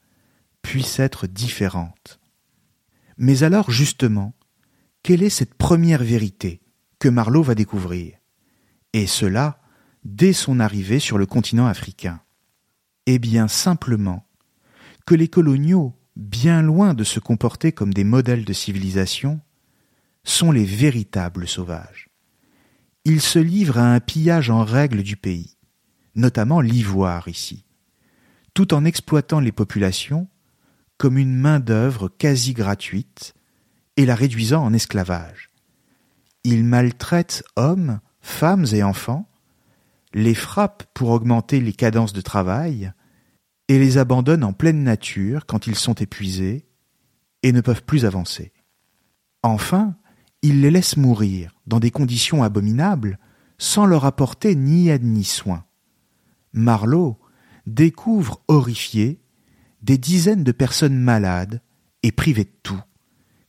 puisse 0.62 0.99
être 1.00 1.26
différente. 1.26 2.21
Mais 3.19 3.42
alors 3.42 3.71
justement, 3.71 4.33
quelle 5.02 5.23
est 5.23 5.31
cette 5.31 5.54
première 5.54 6.02
vérité 6.02 6.62
que 6.99 7.09
Marlowe 7.09 7.42
va 7.42 7.54
découvrir? 7.54 8.16
Et 8.92 9.07
cela 9.07 9.61
dès 10.04 10.33
son 10.33 10.61
arrivée 10.61 11.00
sur 11.00 11.19
le 11.19 11.26
continent 11.26 11.66
africain. 11.66 12.21
Eh 13.07 13.19
bien 13.19 13.49
simplement 13.49 14.26
que 15.07 15.16
les 15.16 15.28
coloniaux, 15.28 15.99
bien 16.14 16.62
loin 16.62 16.95
de 16.95 17.04
se 17.04 17.19
comporter 17.19 17.73
comme 17.73 17.92
des 17.92 18.04
modèles 18.04 18.45
de 18.45 18.52
civilisation, 18.52 19.40
sont 20.23 20.52
les 20.52 20.64
véritables 20.64 21.49
sauvages. 21.49 22.11
Ils 23.04 23.23
se 23.23 23.40
livrent 23.40 23.78
à 23.78 23.92
un 23.92 23.99
pillage 23.99 24.50
en 24.50 24.64
règle 24.64 25.02
du 25.02 25.16
pays, 25.16 25.57
notamment 26.14 26.61
l'ivoire 26.61 27.26
ici, 27.26 27.64
tout 28.54 28.75
en 28.75 28.85
exploitant 28.85 29.40
les 29.40 29.52
populations 29.52 30.28
comme 30.99 31.18
une 31.18 31.35
main-d'œuvre 31.35 32.09
quasi 32.09 32.52
gratuite 32.52 33.35
et 33.97 34.06
la 34.06 34.14
réduisant 34.14 34.64
en 34.64 34.73
esclavage. 34.73 35.50
Ils 36.44 36.64
maltraitent 36.64 37.44
hommes, 37.56 38.00
femmes 38.21 38.66
et 38.73 38.82
enfants, 38.82 39.28
les 40.14 40.35
frappent 40.35 40.85
pour 40.94 41.11
augmenter 41.11 41.61
les 41.61 41.73
cadences 41.73 42.12
de 42.12 42.21
travail, 42.21 42.92
et 43.68 43.78
les 43.78 43.97
abandonnent 43.97 44.44
en 44.44 44.52
pleine 44.52 44.82
nature 44.82 45.47
quand 45.47 45.66
ils 45.66 45.76
sont 45.76 45.94
épuisés 45.94 46.66
et 47.42 47.52
ne 47.52 47.61
peuvent 47.61 47.85
plus 47.85 48.04
avancer. 48.04 48.52
Enfin, 49.42 49.97
ils 50.42 50.61
les 50.61 50.71
laissent 50.71 50.97
mourir 50.97 51.59
dans 51.66 51.80
des 51.80 51.90
conditions 51.90 52.42
abominables 52.42 53.18
sans 53.59 53.87
leur 53.87 54.04
apporter 54.04 54.54
ni 54.56 54.88
aide 54.88 55.04
ni 55.04 55.25
soin. 55.25 55.64
Marlowe 56.52 57.16
découvre 57.66 58.42
horrifié 58.49 59.21
des 59.83 59.99
dizaines 59.99 60.45
de 60.45 60.52
personnes 60.52 60.99
malades 60.99 61.61
et 62.02 62.12
privées 62.12 62.45
de 62.45 62.57
tout, 62.62 62.81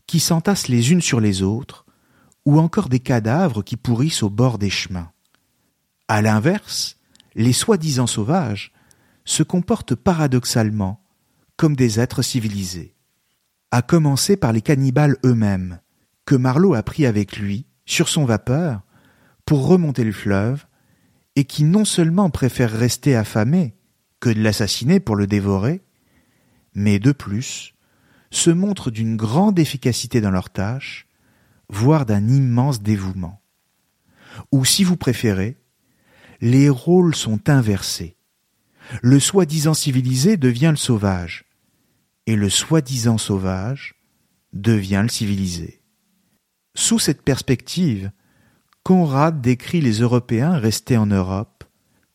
qui 0.07 0.19
s'entassent 0.19 0.67
les 0.67 0.91
unes 0.91 1.01
sur 1.01 1.19
les 1.19 1.41
autres, 1.41 1.85
ou 2.45 2.59
encore 2.59 2.89
des 2.89 2.99
cadavres 2.99 3.63
qui 3.63 3.77
pourrissent 3.77 4.23
au 4.23 4.29
bord 4.29 4.57
des 4.57 4.69
chemins. 4.69 5.11
À 6.07 6.21
l'inverse, 6.21 6.97
les 7.35 7.53
soi-disant 7.53 8.07
sauvages 8.07 8.71
se 9.25 9.43
comportent 9.43 9.95
paradoxalement 9.95 11.01
comme 11.55 11.75
des 11.75 11.99
êtres 11.99 12.21
civilisés, 12.21 12.95
à 13.71 13.81
commencer 13.81 14.35
par 14.35 14.51
les 14.51 14.61
cannibales 14.61 15.17
eux-mêmes, 15.23 15.79
que 16.25 16.35
Marlowe 16.35 16.73
a 16.73 16.83
pris 16.83 17.05
avec 17.05 17.37
lui, 17.37 17.65
sur 17.85 18.09
son 18.09 18.25
vapeur, 18.25 18.81
pour 19.45 19.67
remonter 19.67 20.03
le 20.03 20.11
fleuve, 20.11 20.65
et 21.35 21.45
qui 21.45 21.63
non 21.63 21.85
seulement 21.85 22.29
préfèrent 22.29 22.71
rester 22.71 23.15
affamés 23.15 23.75
que 24.23 24.29
de 24.29 24.41
l'assassiner 24.41 25.01
pour 25.01 25.17
le 25.17 25.27
dévorer, 25.27 25.81
mais 26.75 26.97
de 26.97 27.11
plus, 27.11 27.73
se 28.31 28.51
montrent 28.51 28.89
d'une 28.89 29.17
grande 29.17 29.59
efficacité 29.59 30.21
dans 30.21 30.31
leur 30.31 30.49
tâche, 30.49 31.07
voire 31.67 32.05
d'un 32.05 32.29
immense 32.29 32.81
dévouement. 32.81 33.41
Ou 34.53 34.63
si 34.63 34.85
vous 34.85 34.95
préférez, 34.95 35.57
les 36.39 36.69
rôles 36.69 37.13
sont 37.13 37.49
inversés. 37.49 38.15
Le 39.01 39.19
soi-disant 39.19 39.73
civilisé 39.73 40.37
devient 40.37 40.71
le 40.71 40.77
sauvage, 40.77 41.43
et 42.25 42.37
le 42.37 42.49
soi-disant 42.49 43.17
sauvage 43.17 43.95
devient 44.53 45.01
le 45.03 45.09
civilisé. 45.09 45.81
Sous 46.75 46.97
cette 46.97 47.23
perspective, 47.23 48.09
Conrad 48.83 49.41
décrit 49.41 49.81
les 49.81 49.99
Européens 49.99 50.57
restés 50.57 50.95
en 50.95 51.07
Europe 51.07 51.65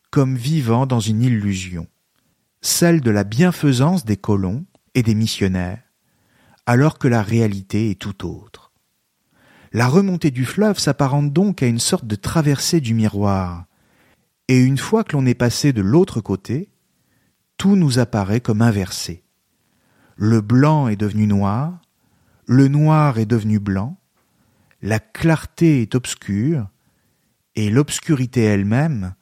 comme 0.09 0.35
vivant 0.35 0.87
dans 0.87 0.99
une 0.99 1.21
illusion, 1.21 1.87
celle 2.61 3.01
de 3.01 3.11
la 3.11 3.23
bienfaisance 3.23 4.05
des 4.05 4.17
colons 4.17 4.65
et 4.93 5.03
des 5.03 5.15
missionnaires, 5.15 5.81
alors 6.65 6.99
que 6.99 7.07
la 7.07 7.21
réalité 7.21 7.91
est 7.91 7.99
tout 7.99 8.25
autre. 8.25 8.71
La 9.71 9.87
remontée 9.87 10.31
du 10.31 10.45
fleuve 10.45 10.79
s'apparente 10.79 11.31
donc 11.31 11.61
à 11.63 11.67
une 11.67 11.79
sorte 11.79 12.05
de 12.05 12.15
traversée 12.15 12.81
du 12.81 12.93
miroir, 12.93 13.65
et 14.47 14.59
une 14.59 14.77
fois 14.77 15.03
que 15.03 15.15
l'on 15.15 15.25
est 15.25 15.35
passé 15.35 15.73
de 15.73 15.81
l'autre 15.81 16.21
côté, 16.21 16.71
tout 17.57 17.75
nous 17.75 17.99
apparaît 17.99 18.41
comme 18.41 18.61
inversé. 18.61 19.23
Le 20.15 20.41
blanc 20.41 20.87
est 20.87 20.95
devenu 20.95 21.27
noir, 21.27 21.81
le 22.47 22.67
noir 22.67 23.19
est 23.19 23.27
devenu 23.27 23.59
blanc, 23.59 23.99
la 24.81 24.99
clarté 24.99 25.81
est 25.83 25.93
obscure, 25.93 26.67
et 27.55 27.69
l'obscurité 27.69 28.41
elle-même 28.41 29.13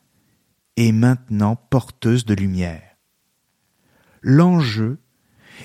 est 0.78 0.92
maintenant 0.92 1.56
porteuse 1.56 2.26
de 2.26 2.36
lumière. 2.36 2.87
L'enjeu 4.22 5.00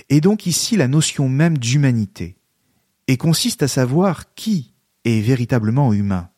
est 0.08 0.20
donc 0.20 0.46
ici 0.46 0.76
la 0.76 0.88
notion 0.88 1.28
même 1.28 1.58
d'humanité, 1.58 2.36
et 3.08 3.16
consiste 3.16 3.62
à 3.62 3.68
savoir 3.68 4.34
qui 4.34 4.74
est 5.04 5.20
véritablement 5.20 5.92
humain, 5.92 6.30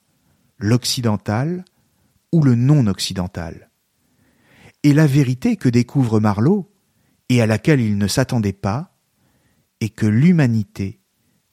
l'occidental 0.58 1.64
ou 2.32 2.42
le 2.42 2.54
non 2.54 2.86
occidental. 2.86 3.70
Et 4.82 4.92
la 4.92 5.06
vérité 5.06 5.56
que 5.56 5.68
découvre 5.68 6.20
Marlowe, 6.20 6.70
et 7.28 7.40
à 7.40 7.46
laquelle 7.46 7.80
il 7.80 7.96
ne 7.96 8.06
s'attendait 8.06 8.52
pas, 8.52 8.96
et 9.80 9.88
que 9.88 10.06
l'humanité 10.06 11.00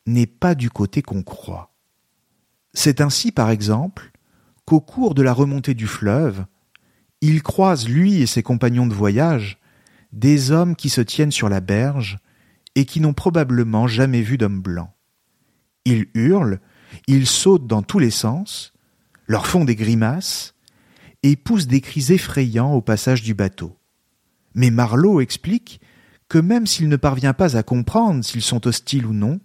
n'est 0.06 0.28
pas 0.28 0.56
du 0.56 0.70
côté 0.70 1.02
qu'on 1.02 1.24
croit. 1.24 1.74
C'est 2.74 3.02
ainsi, 3.02 3.32
par 3.32 3.50
exemple, 3.50 4.12
qu'au 4.66 4.80
cours 4.80 5.14
de 5.14 5.22
la 5.22 5.34
remontée 5.34 5.74
du 5.74 5.88
fleuve, 5.88 6.46
il 7.22 7.44
croise, 7.44 7.88
lui 7.88 8.22
et 8.22 8.26
ses 8.26 8.44
compagnons 8.44 8.88
de 8.88 8.94
voyage, 8.94 9.60
des 10.14 10.52
hommes 10.52 10.76
qui 10.76 10.90
se 10.90 11.02
tiennent 11.02 11.32
sur 11.32 11.50
la 11.50 11.62
berge 11.62 12.20
et 12.76 12.86
qui 12.86 13.00
n'ont 13.00 13.14
probablement 13.14 13.88
jamais 13.88 14.22
vu 14.22 14.38
d'homme 14.38 14.62
blanc. 14.62 14.94
Ils 15.86 16.08
hurlent, 16.14 16.60
ils 17.08 17.28
sautent 17.28 17.68
dans 17.68 17.82
tous 17.82 18.00
les 18.00 18.12
sens, 18.12 18.74
leur 19.28 19.48
font 19.48 19.66
des 19.66 19.76
grimaces, 19.76 20.56
et 21.24 21.36
poussent 21.36 21.68
des 21.68 21.82
cris 21.82 22.12
effrayants 22.12 22.74
au 22.74 22.82
passage 22.82 23.22
du 23.22 23.34
bateau. 23.34 23.78
Mais 24.54 24.72
Marlowe 24.72 25.22
explique 25.22 25.82
que 26.28 26.38
même 26.38 26.66
s'il 26.66 26.90
ne 26.90 26.96
parvient 26.96 27.34
pas 27.34 27.58
à 27.58 27.64
comprendre 27.64 28.24
s'ils 28.24 28.42
sont 28.42 28.66
hostiles 28.68 29.06
ou 29.06 29.14
non, 29.14 29.40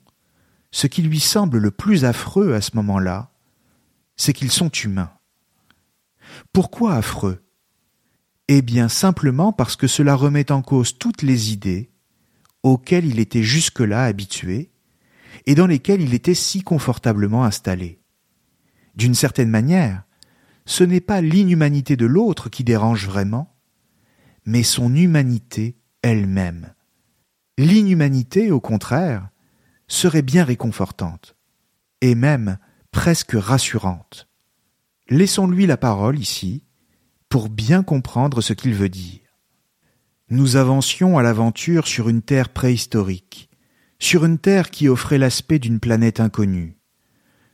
ce 0.70 0.86
qui 0.86 1.02
lui 1.02 1.20
semble 1.20 1.58
le 1.58 1.70
plus 1.70 2.04
affreux 2.04 2.54
à 2.54 2.60
ce 2.60 2.76
moment-là, 2.76 3.30
c'est 4.16 4.32
qu'ils 4.32 4.50
sont 4.50 4.70
humains. 4.70 5.12
Pourquoi 6.52 6.94
affreux? 6.94 7.45
Eh 8.48 8.62
bien 8.62 8.88
simplement 8.88 9.52
parce 9.52 9.76
que 9.76 9.86
cela 9.86 10.14
remet 10.14 10.52
en 10.52 10.62
cause 10.62 10.98
toutes 10.98 11.22
les 11.22 11.52
idées 11.52 11.90
auxquelles 12.62 13.06
il 13.06 13.18
était 13.18 13.42
jusque-là 13.42 14.04
habitué 14.04 14.70
et 15.46 15.54
dans 15.54 15.66
lesquelles 15.66 16.00
il 16.00 16.14
était 16.14 16.34
si 16.34 16.62
confortablement 16.62 17.44
installé. 17.44 18.00
D'une 18.94 19.14
certaine 19.14 19.50
manière, 19.50 20.04
ce 20.64 20.84
n'est 20.84 21.00
pas 21.00 21.20
l'inhumanité 21.20 21.96
de 21.96 22.06
l'autre 22.06 22.48
qui 22.48 22.64
dérange 22.64 23.06
vraiment, 23.06 23.56
mais 24.44 24.62
son 24.62 24.94
humanité 24.94 25.78
elle-même. 26.02 26.74
L'inhumanité, 27.58 28.50
au 28.50 28.60
contraire, 28.60 29.28
serait 29.88 30.22
bien 30.22 30.44
réconfortante, 30.44 31.36
et 32.00 32.14
même 32.14 32.58
presque 32.90 33.34
rassurante. 33.34 34.28
Laissons-lui 35.08 35.66
la 35.66 35.76
parole 35.76 36.18
ici, 36.18 36.65
pour 37.36 37.50
bien 37.50 37.82
comprendre 37.82 38.40
ce 38.40 38.54
qu'il 38.54 38.72
veut 38.72 38.88
dire. 38.88 39.20
Nous 40.30 40.56
avancions 40.56 41.18
à 41.18 41.22
l'aventure 41.22 41.86
sur 41.86 42.08
une 42.08 42.22
terre 42.22 42.48
préhistorique, 42.48 43.50
sur 43.98 44.24
une 44.24 44.38
terre 44.38 44.70
qui 44.70 44.88
offrait 44.88 45.18
l'aspect 45.18 45.58
d'une 45.58 45.78
planète 45.78 46.18
inconnue. 46.18 46.78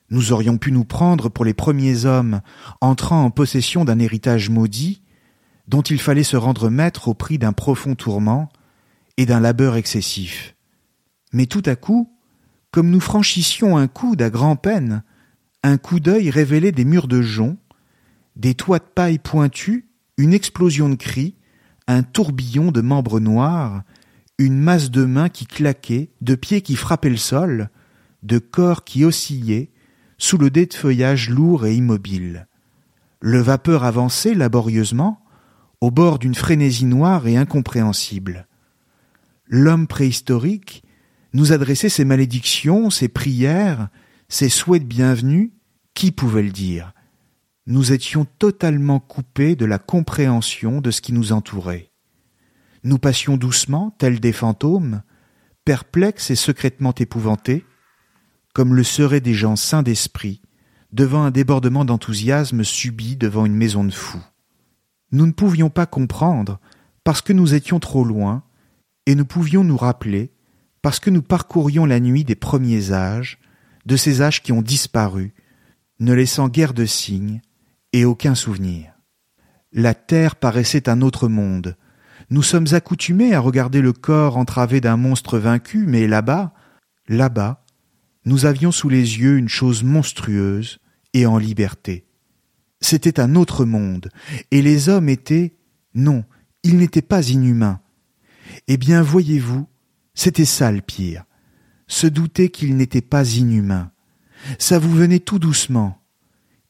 Nous 0.09 0.31
aurions 0.31 0.57
pu 0.57 0.71
nous 0.71 0.85
prendre 0.85 1.29
pour 1.31 1.45
les 1.45 1.53
premiers 1.53 2.05
hommes 2.05 2.43
entrant 2.81 3.25
en 3.25 3.33
possession 3.33 3.85
d'un 3.85 3.99
héritage 3.99 4.51
maudit, 4.51 5.03
dont 5.67 5.83
il 5.83 6.01
fallait 6.01 6.23
se 6.23 6.37
rendre 6.37 6.71
maître 6.71 7.09
au 7.09 7.15
prix 7.15 7.39
d'un 7.39 7.53
profond 7.53 7.97
tourment 7.97 8.51
et 9.17 9.27
d'un 9.27 9.41
labeur 9.41 9.75
excessif. 9.75 10.55
Mais 11.33 11.47
tout 11.47 11.65
à 11.67 11.75
coup, 11.75 12.17
comme 12.71 12.89
nous 12.89 13.01
franchissions 13.01 13.77
un 13.77 13.89
coude 13.89 14.23
à 14.23 14.31
grand-peine, 14.31 15.03
un 15.65 15.77
coup 15.77 15.99
d'œil 15.99 16.31
révélait 16.31 16.71
des 16.71 16.85
murs 16.85 17.09
de 17.09 17.21
jonc, 17.21 17.57
des 18.37 18.55
toits 18.55 18.79
de 18.79 18.85
paille 18.85 19.19
pointus, 19.19 19.85
une 20.17 20.35
explosion 20.35 20.89
de 20.89 20.95
cris, 20.95 21.37
un 21.87 22.03
tourbillon 22.03 22.71
de 22.71 22.81
membres 22.81 23.21
noirs, 23.21 23.83
une 24.39 24.59
masse 24.59 24.91
de 24.91 25.05
mains 25.05 25.29
qui 25.29 25.47
claquaient, 25.47 26.11
de 26.21 26.35
pieds 26.35 26.62
qui 26.62 26.77
frappaient 26.77 27.11
le 27.11 27.17
sol, 27.17 27.71
de 28.23 28.39
corps 28.39 28.85
qui 28.85 29.05
oscillaient, 29.05 29.71
sous 30.19 30.39
le 30.39 30.51
dé 30.51 30.69
feuillage 30.73 31.29
lourd 31.31 31.67
et 31.67 31.75
immobile. 31.75 32.47
Le 33.21 33.41
vapeur 33.41 33.85
avançait 33.85 34.35
laborieusement, 34.35 35.21
au 35.81 35.91
bord 35.91 36.19
d'une 36.19 36.35
frénésie 36.35 36.85
noire 36.85 37.27
et 37.27 37.37
incompréhensible. 37.37 38.47
L'homme 39.49 39.87
préhistorique 39.87 40.85
nous 41.35 41.53
adresser 41.53 41.89
ses 41.89 42.05
malédictions, 42.05 42.91
ses 42.91 43.09
prières, 43.09 43.89
ses 44.29 44.49
souhaits 44.49 44.83
de 44.83 44.87
bienvenue, 44.87 45.53
qui 45.95 46.12
pouvait 46.12 46.42
le 46.42 46.51
dire? 46.51 46.92
Nous 47.66 47.92
étions 47.92 48.25
totalement 48.25 48.98
coupés 48.98 49.55
de 49.55 49.64
la 49.64 49.79
compréhension 49.79 50.81
de 50.81 50.90
ce 50.90 51.01
qui 51.01 51.12
nous 51.12 51.33
entourait. 51.33 51.92
Nous 52.83 52.98
passions 52.98 53.37
doucement, 53.37 53.94
tels 53.98 54.18
des 54.18 54.33
fantômes, 54.33 55.03
perplexes 55.64 56.31
et 56.31 56.37
secrètement 56.37 56.94
épouvantés, 56.94 57.64
comme 58.53 58.75
le 58.75 58.83
seraient 58.83 59.20
des 59.20 59.35
gens 59.35 59.55
saints 59.55 59.85
d'esprit, 59.85 60.42
devant 60.92 61.22
un 61.22 61.31
débordement 61.31 61.85
d'enthousiasme 61.85 62.64
subi 62.64 63.16
devant 63.16 63.46
une 63.46 63.55
maison 63.55 63.85
de 63.85 63.92
fous. 63.92 64.22
Nous 65.12 65.27
ne 65.27 65.33
pouvions 65.33 65.70
pas 65.70 65.87
comprendre, 65.87 66.59
parce 67.05 67.22
que 67.22 67.33
nous 67.33 67.55
étions 67.55 67.79
trop 67.79 68.05
loin, 68.05 68.42
et 69.07 69.14
nous 69.14 69.25
pouvions 69.25 69.64
nous 69.64 69.77
rappeler 69.77 70.33
parce 70.83 70.98
que 70.98 71.11
nous 71.11 71.22
parcourions 71.22 71.87
la 71.87 72.01
nuit 72.01 72.25
des 72.25 72.35
premiers 72.35 72.92
âges, 72.92 73.38
de 73.87 73.96
ces 73.96 74.20
âges 74.20 74.42
qui 74.42 74.51
ont 74.53 74.62
disparu, 74.62 75.33
ne 76.01 76.12
laissant 76.12 76.48
guère 76.48 76.75
de 76.75 76.85
signes 76.85 77.40
et 77.92 78.05
aucun 78.05 78.35
souvenir. 78.35 78.92
La 79.72 79.94
terre 79.94 80.37
paraissait 80.37 80.88
un 80.88 81.00
autre 81.00 81.28
monde. 81.28 81.76
Nous 82.31 82.42
sommes 82.42 82.66
accoutumés 82.72 83.35
à 83.35 83.40
regarder 83.40 83.81
le 83.81 83.92
corps 83.92 84.37
entravé 84.37 84.81
d'un 84.81 84.96
monstre 84.96 85.38
vaincu, 85.38 85.85
mais 85.87 86.07
là-bas, 86.07 86.52
là-bas, 87.09 87.64
nous 88.24 88.46
avions 88.46 88.72
sous 88.72 88.88
les 88.88 89.18
yeux 89.18 89.38
une 89.38 89.48
chose 89.48 89.83
monstrueuse 89.83 90.78
et 91.14 91.26
en 91.26 91.38
liberté. 91.38 92.07
C'était 92.81 93.20
un 93.20 93.35
autre 93.35 93.64
monde, 93.64 94.11
et 94.50 94.62
les 94.62 94.88
hommes 94.88 95.09
étaient, 95.09 95.55
non, 95.94 96.24
ils 96.62 96.76
n'étaient 96.76 97.02
pas 97.02 97.28
inhumains. 97.28 97.81
Eh 98.68 98.76
bien, 98.76 99.02
voyez-vous, 99.02 99.66
c'était 100.14 100.44
ça 100.44 100.70
le 100.72 100.81
pire. 100.81 101.24
Se 101.87 102.07
douter 102.07 102.50
qu'il 102.50 102.76
n'était 102.76 103.00
pas 103.00 103.37
inhumain. 103.37 103.90
Ça 104.59 104.78
vous 104.78 104.92
venait 104.92 105.20
tout 105.20 105.38
doucement. 105.38 106.02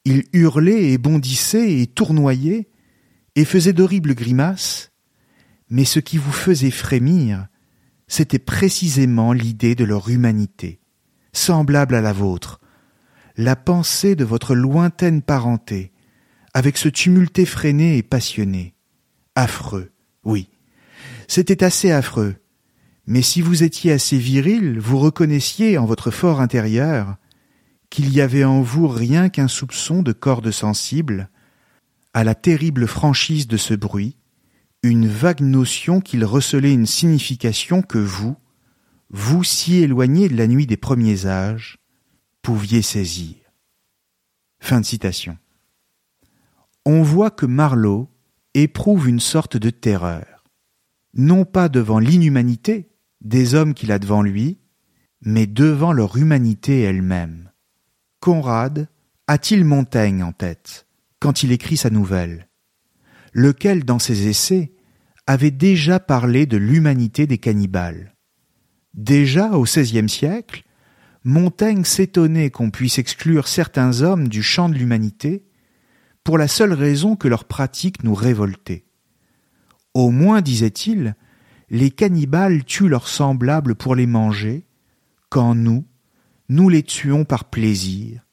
Il 0.05 0.25
hurlait 0.33 0.91
et 0.91 0.99
bondissait 0.99 1.81
et 1.81 1.87
tournoyait 1.87 2.69
et 3.37 3.45
faisait 3.45 3.73
d'horribles 3.73 4.15
grimaces, 4.15 4.93
mais 5.71 5.85
ce 5.85 6.01
qui 6.01 6.19
vous 6.19 6.33
faisait 6.33 6.71
frémir, 6.71 7.47
c'était 8.09 8.39
précisément 8.39 9.33
l'idée 9.33 9.75
de 9.75 9.85
leur 9.85 10.09
humanité, 10.09 10.81
semblable 11.33 11.95
à 11.95 12.01
la 12.01 12.13
vôtre, 12.13 12.61
la 13.37 13.57
pensée 13.57 14.17
de 14.17 14.25
votre 14.25 14.55
lointaine 14.55 15.23
parenté, 15.23 15.93
avec 16.53 16.77
ce 16.77 16.89
tumulte 16.89 17.39
effréné 17.39 17.97
et 17.97 18.03
passionné. 18.03 18.75
Affreux, 19.35 19.93
oui. 20.25 20.51
C'était 21.27 21.65
assez 21.65 21.91
affreux, 21.91 22.37
mais 23.07 23.23
si 23.23 23.41
vous 23.41 23.63
étiez 23.63 23.93
assez 23.93 24.19
viril, 24.19 24.79
vous 24.79 24.99
reconnaissiez 24.99 25.79
en 25.79 25.87
votre 25.87 26.11
fort 26.11 26.41
intérieur 26.41 27.17
qu'il 27.93 28.11
y 28.11 28.23
avait 28.23 28.45
en 28.45 28.63
vous 28.63 28.89
rien 28.89 29.29
qu'un 29.29 29.49
soupçon 29.49 30.03
de 30.03 30.13
corde 30.13 30.51
sensible, 30.51 31.29
à 32.15 32.25
la 32.25 32.35
terrible 32.35 32.87
franchise 32.87 33.47
de 33.47 33.59
ce 33.59 33.75
bruit, 33.75 34.17
une 34.83 35.07
vague 35.07 35.43
notion 35.43 36.01
qu'il 36.01 36.25
recelait 36.25 36.73
une 36.73 36.87
signification 36.87 37.83
que 37.83 37.99
vous, 37.99 38.35
vous 39.11 39.45
si 39.45 39.83
éloigné 39.83 40.31
de 40.31 40.37
la 40.39 40.47
nuit 40.47 40.67
des 40.67 40.79
premiers 40.79 41.27
âges, 41.27 41.81
pouviez 42.41 42.81
saisir. 42.81 43.35
Fin 44.59 44.81
de 44.81 44.87
citation. 44.87 45.37
On 46.87 47.03
voit 47.03 47.31
que 47.31 47.45
Marlowe 47.45 48.09
éprouve 48.55 49.07
une 49.07 49.21
sorte 49.21 49.59
de 49.59 49.69
terreur, 49.69 50.45
non 51.13 51.45
pas 51.45 51.69
devant 51.69 51.99
l'inhumanité, 51.99 52.89
des 53.21 53.55
hommes 53.55 53.75
qu'il 53.75 53.93
a 53.93 53.99
devant 53.99 54.23
lui, 54.23 54.61
mais 55.21 55.47
devant 55.47 55.93
leur 55.93 56.17
humanité 56.17 56.81
elle-même. 56.81 57.52
Conrad 58.23 58.87
a-t-il 59.27 59.65
Montaigne 59.65 60.23
en 60.23 60.31
tête 60.31 60.87
quand 61.19 61.43
il 61.43 61.51
écrit 61.51 61.77
sa 61.77 61.91
nouvelle, 61.91 62.49
lequel 63.33 63.85
dans 63.85 63.99
ses 63.99 64.29
essais 64.29 64.71
avait 65.27 65.51
déjà 65.51 65.99
parlé 65.99 66.47
de 66.47 66.57
l'humanité 66.57 67.27
des 67.27 67.39
cannibales? 67.39 68.15
Déjà 68.95 69.51
au 69.51 69.65
XVIe 69.65 70.09
siècle, 70.09 70.63
Montaigne 71.25 71.83
s'étonnait 71.83 72.51
qu'on 72.51 72.71
puisse 72.71 72.99
exclure 72.99 73.49
certains 73.49 74.03
hommes 74.03 74.29
du 74.29 74.45
champ 74.45 74.69
de 74.69 74.77
l'humanité 74.77 75.45
pour 76.23 76.39
la 76.39 76.47
seule 76.47 76.75
raison 76.75 77.17
que 77.17 77.27
leur 77.27 77.45
pratique 77.45 78.05
nous 78.05 78.15
révoltait. 78.15 78.85
Au 79.95 80.13
moins, 80.13 80.43
disait-il, 80.43 81.17
les 81.71 81.91
cannibales 81.91 82.65
tuent 82.65 82.89
leurs 82.89 83.09
semblables 83.09 83.75
pour 83.75 83.97
les 83.97 84.07
manger, 84.07 84.69
quand 85.29 85.57
nous, 85.57 85.87
nous 86.53 86.69
les 86.69 86.83
tuons 86.83 87.25
par 87.25 87.47
plaisir, 87.47 88.27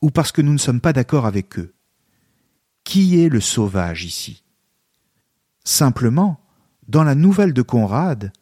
ou 0.00 0.10
parce 0.10 0.32
que 0.32 0.42
nous 0.42 0.52
ne 0.52 0.58
sommes 0.58 0.80
pas 0.80 0.92
d'accord 0.92 1.26
avec 1.26 1.58
eux. 1.58 1.74
Qui 2.84 3.20
est 3.22 3.28
le 3.28 3.40
sauvage 3.40 4.04
ici? 4.04 4.44
Simplement, 5.64 6.40
dans 6.88 7.04
la 7.04 7.14
nouvelle 7.14 7.52
de 7.52 7.62
Conrad, 7.62 8.32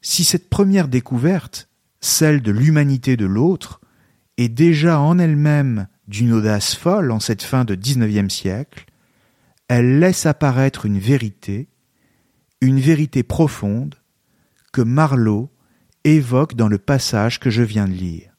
si 0.00 0.24
cette 0.24 0.48
première 0.48 0.88
découverte, 0.88 1.68
celle 2.00 2.40
de 2.40 2.50
l'humanité 2.50 3.16
de 3.16 3.26
l'autre, 3.26 3.80
est 4.38 4.48
déjà 4.48 5.00
en 5.00 5.18
elle-même 5.18 5.88
d'une 6.06 6.32
audace 6.32 6.74
folle 6.74 7.10
en 7.10 7.20
cette 7.20 7.42
fin 7.42 7.64
de 7.64 7.74
XIXe 7.74 8.32
siècle, 8.32 8.86
elle 9.68 9.98
laisse 9.98 10.24
apparaître 10.24 10.86
une 10.86 10.98
vérité, 10.98 11.68
une 12.62 12.80
vérité 12.80 13.22
profonde, 13.22 13.96
que 14.72 14.80
Marlowe 14.80 15.50
évoque 16.04 16.54
dans 16.54 16.68
le 16.68 16.78
passage 16.78 17.38
que 17.38 17.50
je 17.50 17.62
viens 17.62 17.86
de 17.86 17.92
lire. 17.92 18.37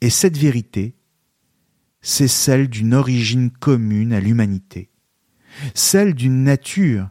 Et 0.00 0.10
cette 0.10 0.36
vérité, 0.36 0.94
c'est 2.00 2.28
celle 2.28 2.68
d'une 2.68 2.94
origine 2.94 3.50
commune 3.50 4.12
à 4.12 4.20
l'humanité, 4.20 4.90
celle 5.74 6.14
d'une 6.14 6.44
nature 6.44 7.10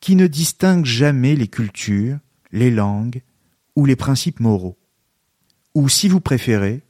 Qui 0.00 0.16
ne 0.16 0.26
distingue 0.26 0.84
jamais 0.84 1.36
les 1.36 1.48
cultures, 1.48 2.18
les 2.52 2.70
langues 2.70 3.22
ou 3.76 3.84
les 3.84 3.96
principes 3.96 4.40
moraux. 4.40 4.78
Ou 5.74 5.88
si 5.88 6.08
vous 6.08 6.20
préférez, 6.20 6.82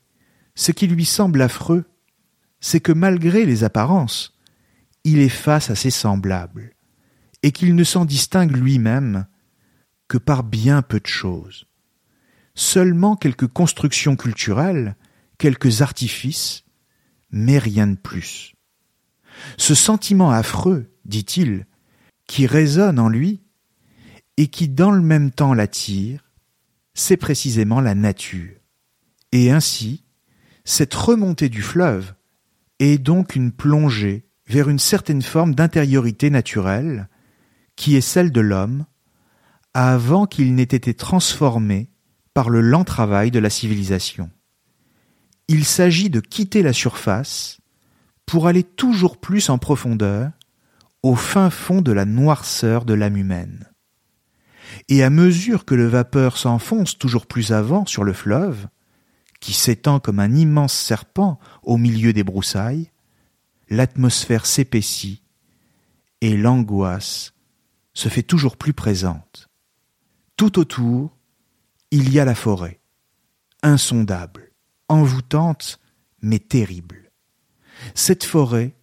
ce 0.55 0.73
qui 0.73 0.87
lui 0.87 1.05
semble 1.05 1.43
affreux, 1.43 1.85
c'est 2.61 2.81
que 2.81 2.93
malgré 2.93 3.45
les 3.45 3.65
apparences, 3.65 4.39
il 5.05 5.19
est 5.19 5.29
face 5.29 5.71
à 5.71 5.75
ses 5.75 5.91
semblables, 5.91 6.75
et 7.43 7.53
qu'il 7.53 7.75
ne 7.75 7.85
s'en 7.85 8.05
distingue 8.05 8.57
lui-même 8.57 9.27
que 10.09 10.19
par 10.19 10.45
bien 10.45 10.83
peu 10.83 11.01
de 11.01 11.07
choses. 11.07 11.67
Seulement 12.55 13.17
quelques 13.17 13.47
constructions 13.47 14.17
culturelles, 14.17 14.97
quelques 15.39 15.83
artifices, 15.83 16.65
mais 17.31 17.59
rien 17.59 17.87
de 17.87 17.97
plus. 17.97 18.55
Ce 19.57 19.75
sentiment 19.75 20.31
affreux, 20.31 20.93
dit-il, 21.05 21.67
qui 22.31 22.47
résonne 22.47 23.01
en 23.01 23.09
lui 23.09 23.41
et 24.37 24.47
qui 24.47 24.69
dans 24.69 24.93
le 24.93 25.03
même 25.03 25.33
temps 25.33 25.53
l'attire, 25.53 26.31
c'est 26.95 27.17
précisément 27.17 27.81
la 27.81 27.97
nature. 27.97 28.55
Et 29.33 29.51
ainsi, 29.51 30.05
cette 30.65 30.95
remontée 30.95 31.49
du 31.49 31.61
fleuve 31.61 32.15
est 32.79 32.99
donc 32.99 33.35
une 33.35 33.51
plongée 33.51 34.29
vers 34.47 34.69
une 34.69 34.79
certaine 34.79 35.23
forme 35.23 35.57
d'intériorité 35.57 36.31
naturelle 36.31 37.09
qui 37.75 37.97
est 37.97 38.01
celle 38.01 38.31
de 38.31 38.41
l'homme 38.41 38.87
avant 39.75 40.27
qu'il 40.27 40.55
n'ait 40.55 40.63
été 40.63 40.95
transformé 40.95 41.91
par 42.33 42.49
le 42.49 42.61
lent 42.61 42.85
travail 42.85 43.33
de 43.33 43.41
la 43.41 43.51
civilisation. 43.51 44.31
Il 45.49 45.65
s'agit 45.65 46.11
de 46.11 46.21
quitter 46.21 46.63
la 46.63 46.73
surface 46.73 47.59
pour 48.25 48.47
aller 48.47 48.63
toujours 48.63 49.17
plus 49.17 49.51
en 49.51 49.59
profondeur 49.59 50.31
au 51.03 51.15
fin 51.15 51.51
fond 51.51 51.83
de 51.83 51.93
la 51.93 52.05
noirceur 52.05 52.85
de 52.85 52.95
l'âme 52.95 53.17
humaine. 53.17 53.71
Et 54.89 55.03
à 55.03 55.11
mesure 55.11 55.65
que 55.65 55.75
le 55.75 55.87
vapeur 55.87 56.37
s'enfonce 56.37 56.99
toujours 56.99 57.27
plus 57.27 57.53
avant 57.53 57.87
sur 57.87 58.05
le 58.05 58.13
fleuve, 58.13 58.69
qui 59.41 59.53
s'étend 59.53 60.01
comme 60.01 60.21
un 60.21 60.35
immense 60.35 60.75
serpent 60.75 61.39
au 61.63 61.77
milieu 61.77 62.13
des 62.13 62.23
broussailles, 62.23 62.91
l'atmosphère 63.69 64.47
s'épaissit 64.47 65.23
et 66.21 66.37
l'angoisse 66.37 67.33
se 67.95 68.09
fait 68.09 68.23
toujours 68.23 68.57
plus 68.57 68.75
présente. 68.75 69.49
Tout 70.37 70.59
autour, 70.59 71.17
il 71.91 72.13
y 72.13 72.21
a 72.21 72.25
la 72.25 72.35
forêt, 72.35 72.81
insondable, 73.63 74.53
envoûtante, 74.89 75.81
mais 76.23 76.39
terrible. 76.39 77.11
Cette 77.95 78.25
forêt, 78.25 78.75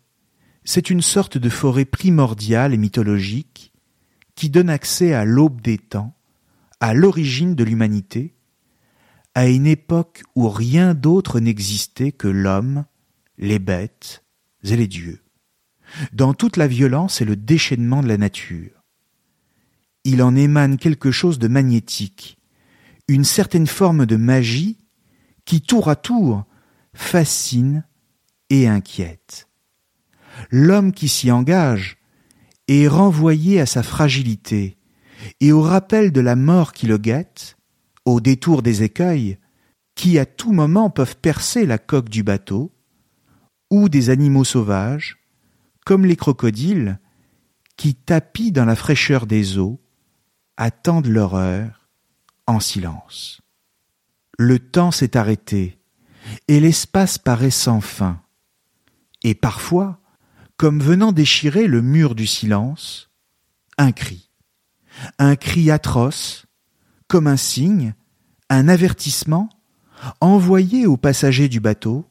c'est 0.68 0.90
une 0.90 1.02
sorte 1.02 1.38
de 1.38 1.48
forêt 1.48 1.86
primordiale 1.86 2.74
et 2.74 2.78
mythologique 2.78 3.72
qui 4.36 4.50
donne 4.50 4.70
accès 4.70 5.14
à 5.14 5.24
l'aube 5.24 5.62
des 5.62 5.78
temps, 5.78 6.14
à 6.82 6.94
l'origine 6.94 7.56
de 7.56 7.64
l'humanité, 7.64 8.36
à 9.34 9.48
une 9.48 9.66
époque 9.66 10.24
où 10.36 10.50
rien 10.50 10.94
d'autre 10.94 11.40
n'existait 11.40 12.12
que 12.12 12.28
l'homme, 12.28 12.84
les 13.38 13.60
bêtes 13.60 14.26
et 14.66 14.76
les 14.76 14.88
dieux, 14.88 15.24
dans 16.12 16.34
toute 16.34 16.58
la 16.58 16.68
violence 16.68 17.22
et 17.22 17.26
le 17.26 17.38
déchaînement 17.38 18.04
de 18.04 18.10
la 18.10 18.18
nature. 18.18 18.84
Il 20.04 20.22
en 20.22 20.36
émane 20.36 20.76
quelque 20.76 21.12
chose 21.12 21.40
de 21.40 21.48
magnétique, 21.48 22.38
une 23.08 23.24
certaine 23.24 23.68
forme 23.68 24.06
de 24.06 24.18
magie 24.18 24.78
qui, 25.46 25.62
tour 25.62 25.88
à 25.88 25.96
tour, 25.96 26.44
fascine 26.94 27.86
et 28.50 28.68
inquiète. 28.68 29.47
L'homme 30.52 30.92
qui 30.92 31.08
s'y 31.08 31.32
engage 31.32 31.98
est 32.68 32.88
renvoyé 32.88 33.60
à 33.60 33.66
sa 33.66 33.84
fragilité 33.84 34.78
et 35.40 35.52
au 35.52 35.62
rappel 35.62 36.12
de 36.12 36.22
la 36.22 36.36
mort 36.36 36.74
qui 36.74 36.88
le 36.88 36.98
guette, 36.98 37.58
au 38.06 38.20
détour 38.20 38.62
des 38.62 38.84
écueils, 38.84 39.38
qui 39.96 40.20
à 40.20 40.26
tout 40.26 40.52
moment 40.52 40.90
peuvent 40.90 41.18
percer 41.18 41.66
la 41.66 41.78
coque 41.78 42.10
du 42.10 42.24
bateau, 42.24 42.72
ou 43.70 43.90
des 43.90 44.10
animaux 44.10 44.44
sauvages, 44.44 45.18
comme 45.86 46.06
les 46.06 46.16
crocodiles, 46.16 47.00
qui 47.76 47.96
tapis 47.96 48.52
dans 48.52 48.66
la 48.66 48.76
fraîcheur 48.76 49.26
des 49.26 49.58
eaux, 49.58 49.82
attendent 50.56 51.08
leur 51.08 51.36
heure 51.36 51.90
en 52.46 52.60
silence. 52.60 53.42
Le 54.38 54.60
temps 54.60 54.92
s'est 54.92 55.18
arrêté, 55.18 55.80
et 56.48 56.60
l'espace 56.60 57.18
paraît 57.18 57.52
sans 57.52 57.82
fin, 57.82 58.22
et 59.24 59.36
parfois, 59.36 60.00
comme 60.58 60.82
venant 60.82 61.12
déchirer 61.12 61.68
le 61.68 61.82
mur 61.82 62.16
du 62.16 62.28
silence, 62.28 63.12
un 63.78 63.92
cri, 63.92 64.32
un 65.20 65.36
cri 65.36 65.70
atroce, 65.70 66.46
comme 67.08 67.28
un 67.28 67.38
signe, 67.38 67.94
un 68.50 68.68
avertissement, 68.68 69.50
envoyé 70.20 70.88
aux 70.88 70.98
passagers 70.98 71.48
du 71.48 71.60
bateau, 71.60 72.06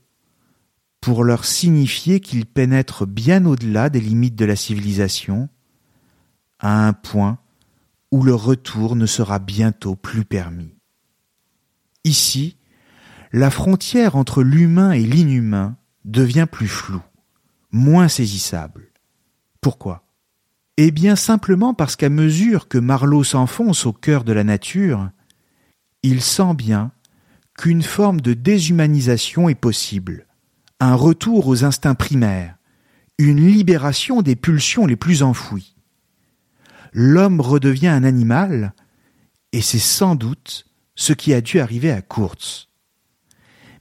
pour 1.01 1.25
leur 1.25 1.45
signifier 1.45 2.21
qu'ils 2.21 2.47
pénètrent 2.47 3.07
bien 3.07 3.45
au-delà 3.47 3.91
des 3.91 4.01
limites 4.01 4.37
de 4.37 4.45
la 4.45 4.57
civilisation, 4.57 5.49
à 6.59 6.87
un 6.87 6.93
point 6.93 7.39
où 8.11 8.23
le 8.23 8.35
retour 8.35 8.97
ne 8.97 9.07
sera 9.07 9.39
bientôt 9.39 9.95
plus 9.95 10.25
permis. 10.25 10.75
Ici, 12.05 12.57
la 13.33 13.51
frontière 13.51 14.17
entre 14.17 14.43
l'humain 14.43 14.93
et 14.93 15.05
l'inhumain 15.05 15.77
devient 16.05 16.47
plus 16.51 16.69
floue, 16.69 17.03
moins 17.71 18.09
saisissable. 18.09 18.93
Pourquoi? 19.61 20.05
Eh 20.77 20.91
bien 20.91 21.17
simplement 21.17 21.75
parce 21.75 21.97
qu'à 21.97 22.11
mesure 22.11 22.69
que 22.69 22.79
Marlowe 22.79 23.25
s'enfonce 23.25 23.87
au 23.87 23.93
cœur 23.93 24.25
de 24.25 24.33
la 24.33 24.45
nature, 24.45 25.11
il 26.03 26.21
sent 26.21 26.55
bien 26.55 26.93
qu'une 27.57 27.83
forme 27.83 28.21
de 28.21 28.35
déshumanisation 28.35 29.49
est 29.49 29.55
possible, 29.55 30.27
un 30.81 30.95
retour 30.95 31.49
aux 31.49 31.65
instincts 31.65 31.95
primaires, 31.95 32.57
une 33.19 33.47
libération 33.47 34.21
des 34.21 34.37
pulsions 34.37 34.87
les 34.87 34.97
plus 34.97 35.23
enfouies. 35.23 35.75
L'homme 36.93 37.41
redevient 37.41 37.89
un 37.89 38.05
animal, 38.05 38.75
et 39.53 39.63
c'est 39.63 39.79
sans 39.79 40.15
doute 40.15 40.67
ce 40.95 41.13
qui 41.15 41.33
a 41.33 41.41
dû 41.41 41.61
arriver 41.61 41.91
à 41.91 42.03
Kurtz. 42.03 42.69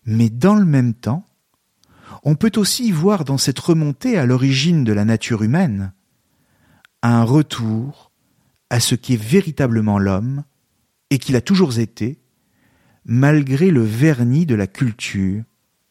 Mais 0.05 0.29
dans 0.29 0.55
le 0.55 0.65
même 0.65 0.93
temps, 0.93 1.25
on 2.25 2.35
peut 2.35 2.51
aussi 2.57 2.91
voir 2.91 3.23
dans 3.23 3.37
cette 3.37 3.59
remontée 3.59 4.17
à 4.17 4.25
l'origine 4.25 4.83
de 4.83 4.91
la 4.91 5.05
nature 5.05 5.43
humaine 5.43 5.93
un 7.03 7.23
retour 7.23 8.11
à 8.71 8.79
ce 8.79 8.95
qui 8.95 9.13
est 9.13 9.21
véritablement 9.21 9.99
l'homme 9.99 10.43
et 11.11 11.19
qu'il 11.19 11.35
a 11.35 11.41
toujours 11.41 11.77
été, 11.77 12.19
malgré 13.05 13.69
le 13.69 13.83
vernis 13.83 14.47
de 14.47 14.55
la 14.55 14.65
culture 14.65 15.43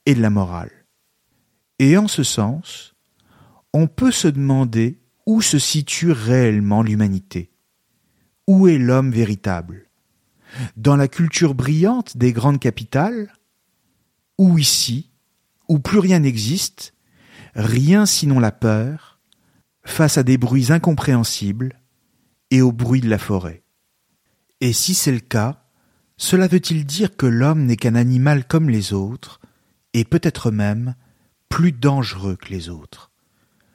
et 0.06 0.14
de 0.16 0.20
la 0.20 0.30
morale. 0.30 0.72
Et 1.78 1.96
en 1.96 2.08
ce 2.08 2.24
sens, 2.24 2.96
on 3.72 3.86
peut 3.86 4.10
se 4.10 4.26
demander 4.26 4.98
où 5.26 5.40
se 5.40 5.60
situe 5.60 6.10
réellement 6.10 6.82
l'humanité. 6.82 7.52
Où 8.48 8.66
est 8.66 8.78
l'homme 8.78 9.12
véritable? 9.12 9.88
Dans 10.76 10.96
la 10.96 11.06
culture 11.06 11.54
brillante 11.54 12.16
des 12.16 12.32
grandes 12.32 12.60
capitales? 12.60 13.32
Ou 14.36 14.58
ici, 14.58 15.13
où 15.68 15.78
plus 15.78 15.98
rien 15.98 16.20
n'existe, 16.20 16.94
rien 17.54 18.06
sinon 18.06 18.38
la 18.38 18.52
peur, 18.52 19.20
face 19.84 20.18
à 20.18 20.22
des 20.22 20.38
bruits 20.38 20.72
incompréhensibles 20.72 21.78
et 22.50 22.62
au 22.62 22.72
bruit 22.72 23.00
de 23.00 23.08
la 23.08 23.18
forêt. 23.18 23.62
Et 24.60 24.72
si 24.72 24.94
c'est 24.94 25.12
le 25.12 25.20
cas, 25.20 25.64
cela 26.16 26.46
veut-il 26.46 26.86
dire 26.86 27.16
que 27.16 27.26
l'homme 27.26 27.64
n'est 27.64 27.76
qu'un 27.76 27.94
animal 27.94 28.46
comme 28.46 28.70
les 28.70 28.92
autres, 28.92 29.40
et 29.92 30.04
peut-être 30.04 30.50
même 30.50 30.94
plus 31.48 31.72
dangereux 31.72 32.36
que 32.36 32.50
les 32.50 32.68
autres? 32.68 33.10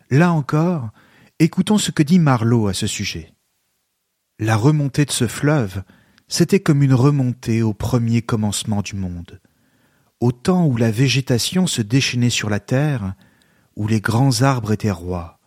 Là 0.10 0.32
encore, 0.32 0.90
écoutons 1.40 1.78
ce 1.78 1.92
que 1.92 2.04
dit 2.04 2.20
Marlowe 2.20 2.68
à 2.68 2.74
ce 2.74 2.88
sujet. 2.88 3.34
La 4.40 4.56
remontée 4.56 5.06
de 5.06 5.12
ce 5.12 5.28
fleuve, 5.28 5.84
c'était 6.28 6.60
comme 6.60 6.82
une 6.82 6.94
remontée 6.94 7.62
au 7.62 7.74
premier 7.74 8.22
commencement 8.22 8.82
du 8.82 8.96
monde, 8.96 9.40
au 10.20 10.32
temps 10.32 10.66
où 10.66 10.78
la 10.78 10.92
végétation 10.92 11.68
se 11.68 11.82
déchaînait 11.82 12.30
sur 12.30 12.50
la 12.50 12.60
terre, 12.60 13.14
où 13.76 13.88
les 13.88 14.02
grands 14.02 14.42
arbres 14.42 14.74
étaient 14.74 14.92
rois. 14.92 15.40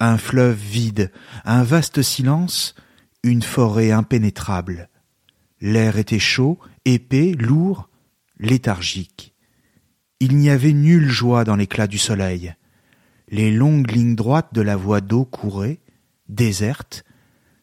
Un 0.00 0.18
fleuve 0.18 0.58
vide, 0.58 1.12
un 1.44 1.62
vaste 1.62 2.02
silence, 2.02 2.74
une 3.22 3.42
forêt 3.42 3.92
impénétrable. 3.92 4.88
L'air 5.60 5.96
était 5.96 6.18
chaud, 6.18 6.58
épais, 6.84 7.32
lourd, 7.38 7.88
léthargique. 8.38 9.34
Il 10.20 10.36
n'y 10.36 10.50
avait 10.50 10.72
nulle 10.72 11.08
joie 11.08 11.44
dans 11.44 11.56
l'éclat 11.56 11.86
du 11.86 11.98
soleil. 11.98 12.54
Les 13.28 13.50
longues 13.50 13.90
lignes 13.90 14.16
droites 14.16 14.52
de 14.52 14.60
la 14.60 14.76
voie 14.76 15.00
d'eau 15.00 15.24
couraient, 15.24 15.80
désertes, 16.28 17.04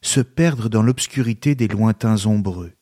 se 0.01 0.21
perdre 0.21 0.69
dans 0.69 0.81
l'obscurité 0.81 1.53
des 1.53 1.67
lointains 1.67 2.25
ombreux. 2.25 2.73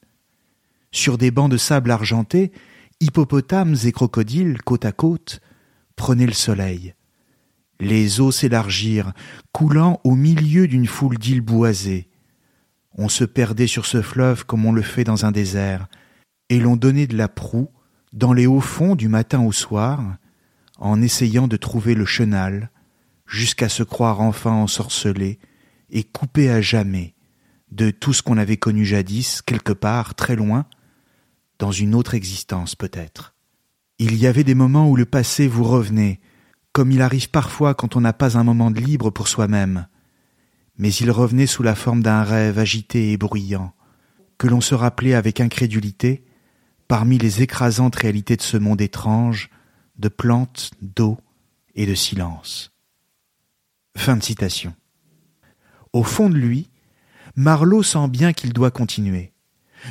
Sur 0.91 1.17
des 1.17 1.31
bancs 1.31 1.51
de 1.51 1.57
sable 1.57 1.91
argenté, 1.91 2.51
hippopotames 2.99 3.75
et 3.85 3.91
crocodiles, 3.91 4.61
côte 4.61 4.85
à 4.85 4.91
côte, 4.91 5.41
prenaient 5.95 6.25
le 6.25 6.33
soleil. 6.33 6.93
Les 7.79 8.19
eaux 8.19 8.31
s'élargirent, 8.31 9.13
coulant 9.51 10.01
au 10.03 10.15
milieu 10.15 10.67
d'une 10.67 10.87
foule 10.87 11.17
d'îles 11.17 11.41
boisées. 11.41 12.09
On 12.97 13.07
se 13.07 13.23
perdait 13.23 13.67
sur 13.67 13.85
ce 13.85 14.01
fleuve 14.01 14.45
comme 14.45 14.65
on 14.65 14.73
le 14.73 14.81
fait 14.81 15.05
dans 15.05 15.25
un 15.25 15.31
désert, 15.31 15.87
et 16.49 16.59
l'on 16.59 16.75
donnait 16.75 17.07
de 17.07 17.17
la 17.17 17.29
proue 17.29 17.69
dans 18.11 18.33
les 18.33 18.47
hauts 18.47 18.59
fonds 18.59 18.95
du 18.95 19.07
matin 19.07 19.41
au 19.41 19.51
soir, 19.51 20.17
en 20.77 21.01
essayant 21.01 21.47
de 21.47 21.57
trouver 21.57 21.93
le 21.93 22.05
chenal, 22.05 22.71
jusqu'à 23.25 23.69
se 23.69 23.83
croire 23.83 24.21
enfin 24.21 24.51
ensorcelé 24.51 25.39
et 25.89 26.03
coupé 26.03 26.49
à 26.49 26.61
jamais 26.61 27.13
de 27.71 27.91
tout 27.91 28.13
ce 28.13 28.23
qu'on 28.23 28.37
avait 28.37 28.57
connu 28.57 28.85
jadis, 28.85 29.41
quelque 29.41 29.73
part, 29.73 30.15
très 30.15 30.35
loin, 30.35 30.65
dans 31.59 31.71
une 31.71 31.93
autre 31.93 32.15
existence 32.15 32.75
peut-être. 32.75 33.35
Il 33.99 34.15
y 34.15 34.27
avait 34.27 34.45
des 34.45 34.55
moments 34.55 34.89
où 34.89 34.95
le 34.95 35.05
passé 35.05 35.47
vous 35.47 35.65
revenait, 35.65 36.19
comme 36.71 36.91
il 36.91 37.01
arrive 37.01 37.29
parfois 37.29 37.75
quand 37.75 37.95
on 37.95 38.01
n'a 38.01 38.13
pas 38.13 38.37
un 38.37 38.43
moment 38.43 38.71
de 38.71 38.79
libre 38.79 39.09
pour 39.09 39.27
soi-même, 39.27 39.87
mais 40.77 40.93
il 40.93 41.11
revenait 41.11 41.45
sous 41.45 41.61
la 41.61 41.75
forme 41.75 42.01
d'un 42.01 42.23
rêve 42.23 42.57
agité 42.57 43.11
et 43.11 43.17
bruyant, 43.17 43.73
que 44.37 44.47
l'on 44.47 44.61
se 44.61 44.73
rappelait 44.73 45.13
avec 45.13 45.41
incrédulité 45.41 46.23
parmi 46.87 47.17
les 47.17 47.43
écrasantes 47.43 47.97
réalités 47.97 48.37
de 48.37 48.41
ce 48.41 48.57
monde 48.57 48.81
étrange, 48.81 49.49
de 49.97 50.07
plantes, 50.07 50.71
d'eau 50.81 51.17
et 51.75 51.85
de 51.85 51.93
silence. 51.93 52.71
Fin 53.97 54.15
de 54.15 54.23
citation. 54.23 54.73
Au 55.91 56.03
fond 56.03 56.29
de 56.29 56.35
lui, 56.35 56.69
Marlowe 57.35 57.83
sent 57.83 58.07
bien 58.07 58.31
qu'il 58.31 58.53
doit 58.53 58.71
continuer, 58.71 59.33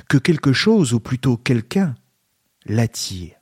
que 0.08 0.18
quelque 0.18 0.52
chose, 0.52 0.92
ou 0.92 1.00
plutôt 1.00 1.36
quelqu'un, 1.36 1.94
l'attire, 2.66 3.36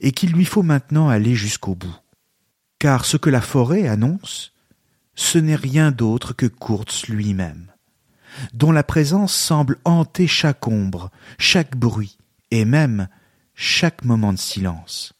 et 0.00 0.12
qu'il 0.12 0.32
lui 0.32 0.44
faut 0.44 0.62
maintenant 0.62 1.08
aller 1.08 1.34
jusqu'au 1.34 1.74
bout. 1.74 1.96
Car 2.78 3.04
ce 3.04 3.16
que 3.16 3.30
la 3.30 3.40
forêt 3.40 3.88
annonce, 3.88 4.52
ce 5.14 5.38
n'est 5.38 5.56
rien 5.56 5.90
d'autre 5.90 6.32
que 6.32 6.46
Kurtz 6.46 7.08
lui-même, 7.08 7.72
dont 8.52 8.72
la 8.72 8.82
présence 8.82 9.34
semble 9.34 9.78
hanter 9.84 10.26
chaque 10.26 10.66
ombre, 10.66 11.10
chaque 11.38 11.76
bruit, 11.76 12.18
et 12.50 12.64
même 12.64 13.08
chaque 13.54 14.04
moment 14.04 14.32
de 14.32 14.38
silence. 14.38 15.14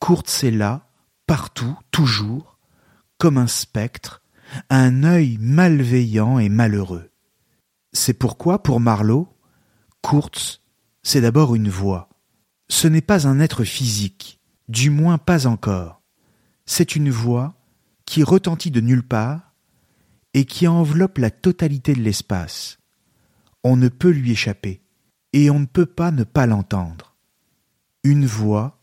Kurtz 0.00 0.44
est 0.44 0.50
là, 0.50 0.88
partout, 1.26 1.76
toujours, 1.90 2.58
comme 3.18 3.38
un 3.38 3.46
spectre, 3.46 4.22
un 4.70 5.04
œil 5.04 5.38
malveillant 5.40 6.38
et 6.38 6.48
malheureux. 6.48 7.10
C'est 7.92 8.14
pourquoi, 8.14 8.62
pour 8.62 8.80
Marlowe, 8.80 9.28
Kurtz, 10.02 10.60
c'est 11.02 11.20
d'abord 11.20 11.54
une 11.54 11.68
voix. 11.68 12.08
Ce 12.68 12.88
n'est 12.88 13.00
pas 13.00 13.26
un 13.26 13.40
être 13.40 13.64
physique, 13.64 14.40
du 14.68 14.90
moins 14.90 15.18
pas 15.18 15.46
encore. 15.46 16.02
C'est 16.66 16.96
une 16.96 17.10
voix 17.10 17.54
qui 18.04 18.22
retentit 18.22 18.70
de 18.70 18.80
nulle 18.80 19.06
part 19.06 19.54
et 20.34 20.44
qui 20.44 20.66
enveloppe 20.66 21.18
la 21.18 21.30
totalité 21.30 21.94
de 21.94 22.00
l'espace. 22.00 22.78
On 23.64 23.76
ne 23.76 23.88
peut 23.88 24.10
lui 24.10 24.32
échapper, 24.32 24.82
et 25.32 25.50
on 25.50 25.60
ne 25.60 25.66
peut 25.66 25.86
pas 25.86 26.10
ne 26.10 26.24
pas 26.24 26.46
l'entendre. 26.46 27.14
Une 28.02 28.26
voix, 28.26 28.80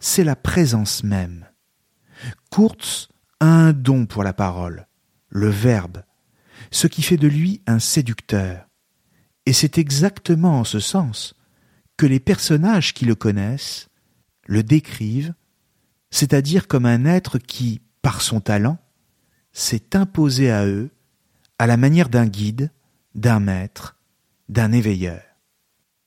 c'est 0.00 0.24
la 0.24 0.36
présence 0.36 1.02
même. 1.02 1.46
Kurtz 2.50 3.08
a 3.40 3.46
un 3.46 3.72
don 3.72 4.06
pour 4.06 4.22
la 4.22 4.32
parole, 4.32 4.86
le 5.28 5.48
verbe, 5.48 6.02
ce 6.70 6.86
qui 6.86 7.02
fait 7.02 7.16
de 7.16 7.28
lui 7.28 7.62
un 7.66 7.78
séducteur. 7.78 8.67
Et 9.48 9.54
c'est 9.54 9.78
exactement 9.78 10.60
en 10.60 10.64
ce 10.64 10.78
sens 10.78 11.34
que 11.96 12.04
les 12.04 12.20
personnages 12.20 12.92
qui 12.92 13.06
le 13.06 13.14
connaissent 13.14 13.88
le 14.46 14.62
décrivent, 14.62 15.32
c'est-à-dire 16.10 16.68
comme 16.68 16.84
un 16.84 17.06
être 17.06 17.38
qui, 17.38 17.80
par 18.02 18.20
son 18.20 18.42
talent, 18.42 18.76
s'est 19.52 19.96
imposé 19.96 20.50
à 20.50 20.66
eux 20.66 20.90
à 21.58 21.66
la 21.66 21.78
manière 21.78 22.10
d'un 22.10 22.26
guide, 22.26 22.70
d'un 23.14 23.40
maître, 23.40 23.96
d'un 24.50 24.70
éveilleur. 24.70 25.22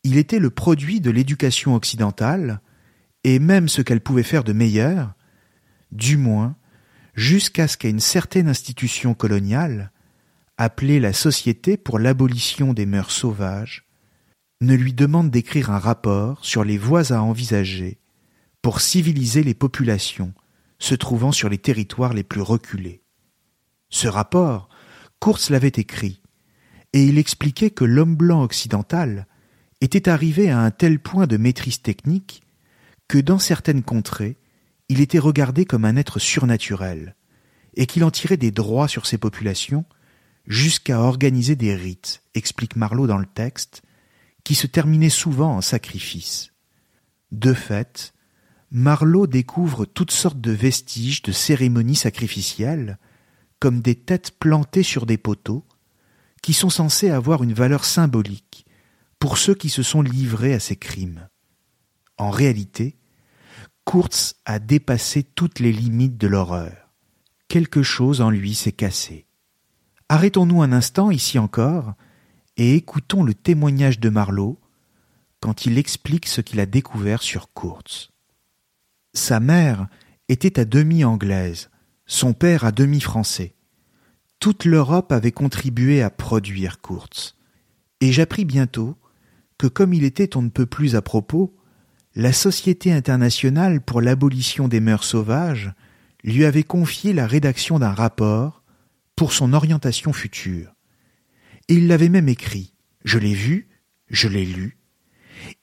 Il 0.04 0.18
était 0.18 0.38
le 0.38 0.52
produit 0.52 1.02
de 1.02 1.10
l'éducation 1.10 1.74
occidentale, 1.74 2.62
et 3.24 3.40
même 3.40 3.70
ce 3.70 3.82
qu'elle 3.82 4.02
pouvait 4.02 4.22
faire 4.22 4.44
de 4.44 4.54
meilleur, 4.54 5.16
du 5.92 6.16
moins 6.16 6.56
jusqu'à 7.16 7.68
ce 7.68 7.76
qu'à 7.76 7.90
une 7.90 8.02
certaine 8.02 8.50
institution 8.50 9.16
coloniale, 9.16 9.92
appelée 10.62 11.00
la 11.00 11.12
Société 11.12 11.76
pour 11.76 11.98
l'abolition 11.98 12.74
des 12.74 12.86
mœurs 12.86 13.10
sauvages, 13.10 13.88
ne 14.62 14.76
lui 14.76 14.94
demande 14.94 15.32
d'écrire 15.32 15.72
un 15.72 15.80
rapport 15.80 16.46
sur 16.46 16.64
les 16.64 16.78
voies 16.78 17.12
à 17.12 17.22
envisager 17.22 18.00
pour 18.62 18.80
civiliser 18.80 19.44
les 19.44 19.56
populations 19.56 20.36
se 20.78 20.94
trouvant 20.94 21.32
sur 21.32 21.50
les 21.50 21.58
territoires 21.58 22.14
les 22.14 22.24
plus 22.24 22.42
reculés. 22.42 23.02
Ce 23.90 24.08
rapport, 24.08 24.70
Kurtz 25.20 25.50
l'avait 25.50 25.68
écrit, 25.70 26.22
et 26.94 27.06
il 27.06 27.18
expliquait 27.18 27.72
que 27.72 27.84
l'homme 27.84 28.16
blanc 28.16 28.44
occidental 28.44 29.26
était 29.82 30.10
arrivé 30.10 30.52
à 30.52 30.60
un 30.60 30.70
tel 30.70 31.00
point 31.00 31.26
de 31.26 31.38
maîtrise 31.38 31.82
technique 31.82 32.44
que 33.08 33.18
dans 33.18 33.40
certaines 33.40 33.82
contrées, 33.82 34.38
il 34.90 35.02
était 35.02 35.18
regardé 35.18 35.66
comme 35.66 35.86
un 35.86 35.96
être 35.96 36.20
surnaturel, 36.20 37.16
et 37.76 37.88
qu'il 37.88 38.04
en 38.04 38.12
tirait 38.12 38.38
des 38.38 38.52
droits 38.52 38.88
sur 38.88 39.08
ses 39.08 39.18
populations 39.18 39.86
jusqu'à 40.52 41.00
organiser 41.00 41.56
des 41.56 41.74
rites, 41.74 42.24
explique 42.36 42.76
Marlowe 42.76 43.08
dans 43.08 43.18
le 43.18 43.26
texte, 43.26 43.84
qui 44.44 44.54
se 44.54 44.68
terminaient 44.68 45.10
souvent 45.10 45.56
en 45.56 45.62
sacrifice. 45.62 46.52
De 47.32 47.54
fait, 47.54 48.14
Marlowe 48.70 49.28
découvre 49.28 49.86
toutes 49.86 50.12
sortes 50.12 50.42
de 50.42 50.52
vestiges 50.52 51.22
de 51.22 51.32
cérémonies 51.32 51.96
sacrificielles, 51.96 53.00
comme 53.60 53.80
des 53.80 53.96
têtes 53.96 54.32
plantées 54.40 54.84
sur 54.84 55.06
des 55.06 55.18
poteaux, 55.18 55.66
qui 56.42 56.52
sont 56.52 56.70
censés 56.70 57.10
avoir 57.10 57.44
une 57.44 57.54
valeur 57.54 57.86
symbolique 57.86 58.66
pour 59.20 59.38
ceux 59.38 59.56
qui 59.56 59.70
se 59.70 59.84
sont 59.84 60.02
livrés 60.02 60.54
à 60.54 60.60
ces 60.60 60.76
crimes. 60.76 61.30
En 62.18 62.30
réalité, 62.30 62.98
Kurtz 63.86 64.36
a 64.44 64.60
dépassé 64.60 65.24
toutes 65.24 65.60
les 65.60 65.72
limites 65.72 66.18
de 66.18 66.28
l'horreur. 66.28 66.92
Quelque 67.48 67.84
chose 67.84 68.20
en 68.20 68.30
lui 68.30 68.54
s'est 68.54 68.74
cassé. 68.74 69.28
Arrêtons-nous 70.12 70.62
un 70.62 70.74
instant 70.74 71.10
ici 71.10 71.40
encore 71.40 71.94
et 72.58 72.76
écoutons 72.76 73.24
le 73.24 73.34
témoignage 73.34 73.98
de 74.02 74.10
Marlowe 74.10 74.60
quand 75.40 75.66
il 75.66 75.78
explique 75.78 76.28
ce 76.28 76.42
qu'il 76.42 76.60
a 76.60 76.66
découvert 76.66 77.22
sur 77.22 77.54
Kurtz. 77.54 78.10
Sa 79.14 79.40
mère 79.40 79.88
était 80.28 80.60
à 80.60 80.66
demi 80.66 81.06
anglaise, 81.06 81.70
son 82.08 82.34
père 82.34 82.66
à 82.66 82.74
demi 82.74 83.00
français. 83.00 83.56
Toute 84.42 84.66
l'Europe 84.66 85.14
avait 85.14 85.32
contribué 85.32 86.02
à 86.02 86.10
produire 86.10 86.82
Kurtz. 86.82 87.38
Et 88.02 88.12
j'appris 88.12 88.44
bientôt 88.44 88.98
que 89.58 89.68
comme 89.68 89.94
il 89.94 90.04
était 90.04 90.36
on 90.36 90.42
ne 90.42 90.50
peut 90.50 90.66
plus 90.66 90.98
à 90.98 91.02
propos, 91.02 91.56
la 92.16 92.34
Société 92.34 92.92
internationale 92.92 93.80
pour 93.80 94.02
l'abolition 94.02 94.68
des 94.68 94.82
mœurs 94.82 95.06
sauvages 95.06 95.72
lui 96.26 96.44
avait 96.44 96.64
confié 96.64 97.14
la 97.14 97.28
rédaction 97.28 97.80
d'un 97.80 97.94
rapport 97.94 98.61
pour 99.16 99.34
son 99.34 99.54
orientation 99.54 100.14
future. 100.14 100.74
Il 101.68 101.88
l'avait 101.88 102.10
même 102.10 102.30
écrit. 102.30 102.74
Je 103.04 103.18
l'ai 103.18 103.34
vu, 103.34 103.70
je 104.10 104.28
l'ai 104.28 104.46
lu. 104.46 104.78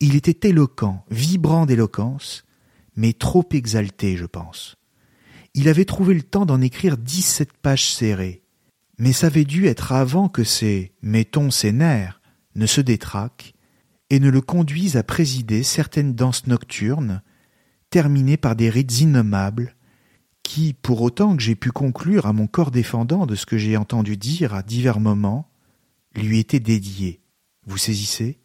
Il 0.00 0.16
était 0.16 0.48
éloquent, 0.48 1.04
vibrant 1.10 1.66
d'éloquence, 1.66 2.44
mais 2.96 3.12
trop 3.12 3.46
exalté, 3.52 4.16
je 4.16 4.26
pense. 4.26 4.76
Il 5.54 5.68
avait 5.68 5.84
trouvé 5.84 6.14
le 6.14 6.22
temps 6.22 6.46
d'en 6.46 6.60
écrire 6.60 6.98
dix-sept 6.98 7.52
pages 7.52 7.92
serrées, 7.92 8.42
mais 8.98 9.12
ça 9.12 9.28
avait 9.28 9.44
dû 9.44 9.66
être 9.66 9.92
avant 9.92 10.28
que 10.28 10.44
ses, 10.44 10.92
mettons, 11.02 11.50
ses 11.50 11.72
nerfs 11.72 12.20
ne 12.54 12.66
se 12.66 12.80
détraquent 12.80 13.54
et 14.10 14.20
ne 14.20 14.30
le 14.30 14.40
conduisent 14.40 14.96
à 14.96 15.02
présider 15.02 15.62
certaines 15.62 16.14
danses 16.14 16.46
nocturnes, 16.46 17.22
terminées 17.90 18.36
par 18.36 18.56
des 18.56 18.70
rites 18.70 19.00
innommables, 19.00 19.76
qui, 20.48 20.72
pour 20.72 21.02
autant 21.02 21.36
que 21.36 21.42
j'ai 21.42 21.54
pu 21.54 21.72
conclure 21.72 22.24
à 22.24 22.32
mon 22.32 22.46
corps 22.46 22.70
défendant 22.70 23.26
de 23.26 23.34
ce 23.34 23.44
que 23.44 23.58
j'ai 23.58 23.76
entendu 23.76 24.16
dire 24.16 24.54
à 24.54 24.62
divers 24.62 24.98
moments, 24.98 25.50
lui 26.14 26.38
étaient 26.38 26.58
dédiés. 26.58 27.20
Vous 27.66 27.76
saisissez? 27.76 28.40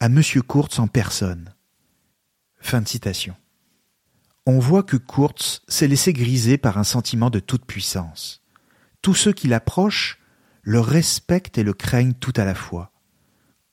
À 0.00 0.08
Monsieur 0.08 0.42
Kurtz 0.42 0.80
en 0.80 0.88
personne. 0.88 1.54
On 4.44 4.58
voit 4.58 4.82
que 4.82 4.96
Kurtz 4.96 5.62
s'est 5.68 5.86
laissé 5.86 6.12
griser 6.12 6.58
par 6.58 6.78
un 6.78 6.84
sentiment 6.84 7.30
de 7.30 7.38
toute 7.38 7.64
puissance. 7.64 8.42
Tous 9.00 9.14
ceux 9.14 9.32
qui 9.32 9.46
l'approchent 9.46 10.18
le 10.62 10.80
respectent 10.80 11.58
et 11.58 11.62
le 11.62 11.74
craignent 11.74 12.14
tout 12.14 12.34
à 12.34 12.44
la 12.44 12.56
fois. 12.56 12.90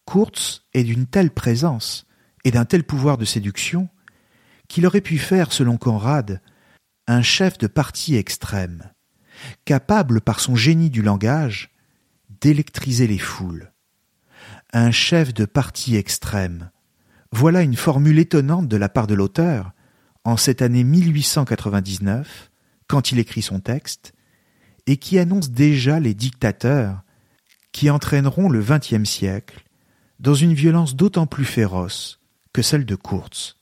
Kurtz 0.05 0.61
est 0.75 0.83
d'une 0.83 1.07
telle 1.07 1.31
présence 1.31 2.05
et 2.43 2.51
d'un 2.51 2.65
tel 2.65 2.83
pouvoir 2.83 3.17
de 3.17 3.25
séduction 3.25 3.89
qu'il 4.67 4.85
aurait 4.85 5.01
pu 5.01 5.17
faire, 5.17 5.51
selon 5.51 5.77
Conrad, 5.77 6.39
un 7.07 7.21
chef 7.21 7.57
de 7.57 7.67
parti 7.67 8.15
extrême, 8.17 8.91
capable 9.63 10.19
par 10.19 10.41
son 10.41 10.55
génie 10.55 10.89
du 10.89 11.01
langage 11.01 11.69
d'électriser 12.41 13.07
les 13.07 13.17
foules. 13.17 13.71
Un 14.73 14.91
chef 14.91 15.33
de 15.33 15.45
parti 15.45 15.95
extrême. 15.95 16.69
Voilà 17.31 17.61
une 17.61 17.77
formule 17.77 18.19
étonnante 18.19 18.67
de 18.67 18.75
la 18.77 18.89
part 18.89 19.07
de 19.07 19.13
l'auteur, 19.13 19.71
en 20.25 20.35
cette 20.35 20.61
année 20.61 20.83
1899, 20.83 22.51
quand 22.87 23.13
il 23.13 23.19
écrit 23.19 23.41
son 23.41 23.61
texte, 23.61 24.13
et 24.85 24.97
qui 24.97 25.17
annonce 25.17 25.49
déjà 25.49 26.01
les 26.01 26.13
dictateurs 26.13 27.03
qui 27.71 27.89
entraîneront 27.89 28.49
le 28.49 28.61
XXe 28.61 29.09
siècle 29.09 29.63
dans 30.19 30.33
une 30.33 30.53
violence 30.53 30.95
d'autant 30.95 31.27
plus 31.27 31.45
féroce 31.45 32.19
que 32.51 32.61
celle 32.61 32.85
de 32.85 32.95
Kurz. 32.95 33.57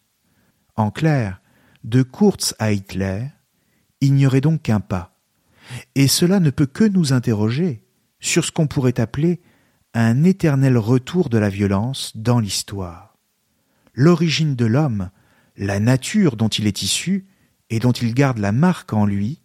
En 0.75 0.89
clair, 0.89 1.41
de 1.83 2.01
Kurz 2.01 2.55
à 2.57 2.71
Hitler, 2.71 3.27
il 4.05 4.13
n'y 4.13 4.25
aurait 4.25 4.41
donc 4.41 4.63
qu'un 4.63 4.79
pas. 4.79 5.17
Et 5.95 6.07
cela 6.07 6.39
ne 6.39 6.49
peut 6.49 6.65
que 6.65 6.83
nous 6.83 7.13
interroger 7.13 7.83
sur 8.19 8.45
ce 8.45 8.51
qu'on 8.51 8.67
pourrait 8.67 8.99
appeler 8.99 9.41
un 9.93 10.23
éternel 10.23 10.77
retour 10.77 11.29
de 11.29 11.37
la 11.37 11.49
violence 11.49 12.11
dans 12.15 12.39
l'histoire. 12.39 13.17
L'origine 13.93 14.55
de 14.55 14.65
l'homme 14.65 15.09
la 15.57 15.79
nature 15.79 16.35
dont 16.35 16.47
il 16.47 16.67
est 16.67 16.81
issu 16.81 17.25
et 17.69 17.79
dont 17.79 17.91
il 17.91 18.13
garde 18.13 18.37
la 18.37 18.51
marque 18.51 18.93
en 18.93 19.05
lui 19.05 19.41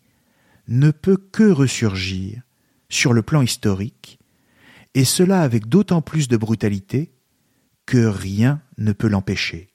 ne 0.68 0.90
peut 0.90 1.16
que 1.16 1.50
ressurgir 1.50 2.42
sur 2.88 3.12
le 3.12 3.22
plan 3.22 3.42
historique, 3.42 4.18
et 4.94 5.04
cela 5.04 5.42
avec 5.42 5.68
d'autant 5.68 6.02
plus 6.02 6.28
de 6.28 6.36
brutalité 6.36 7.12
que 7.86 8.04
rien 8.04 8.60
ne 8.78 8.92
peut 8.92 9.08
l'empêcher. 9.08 9.68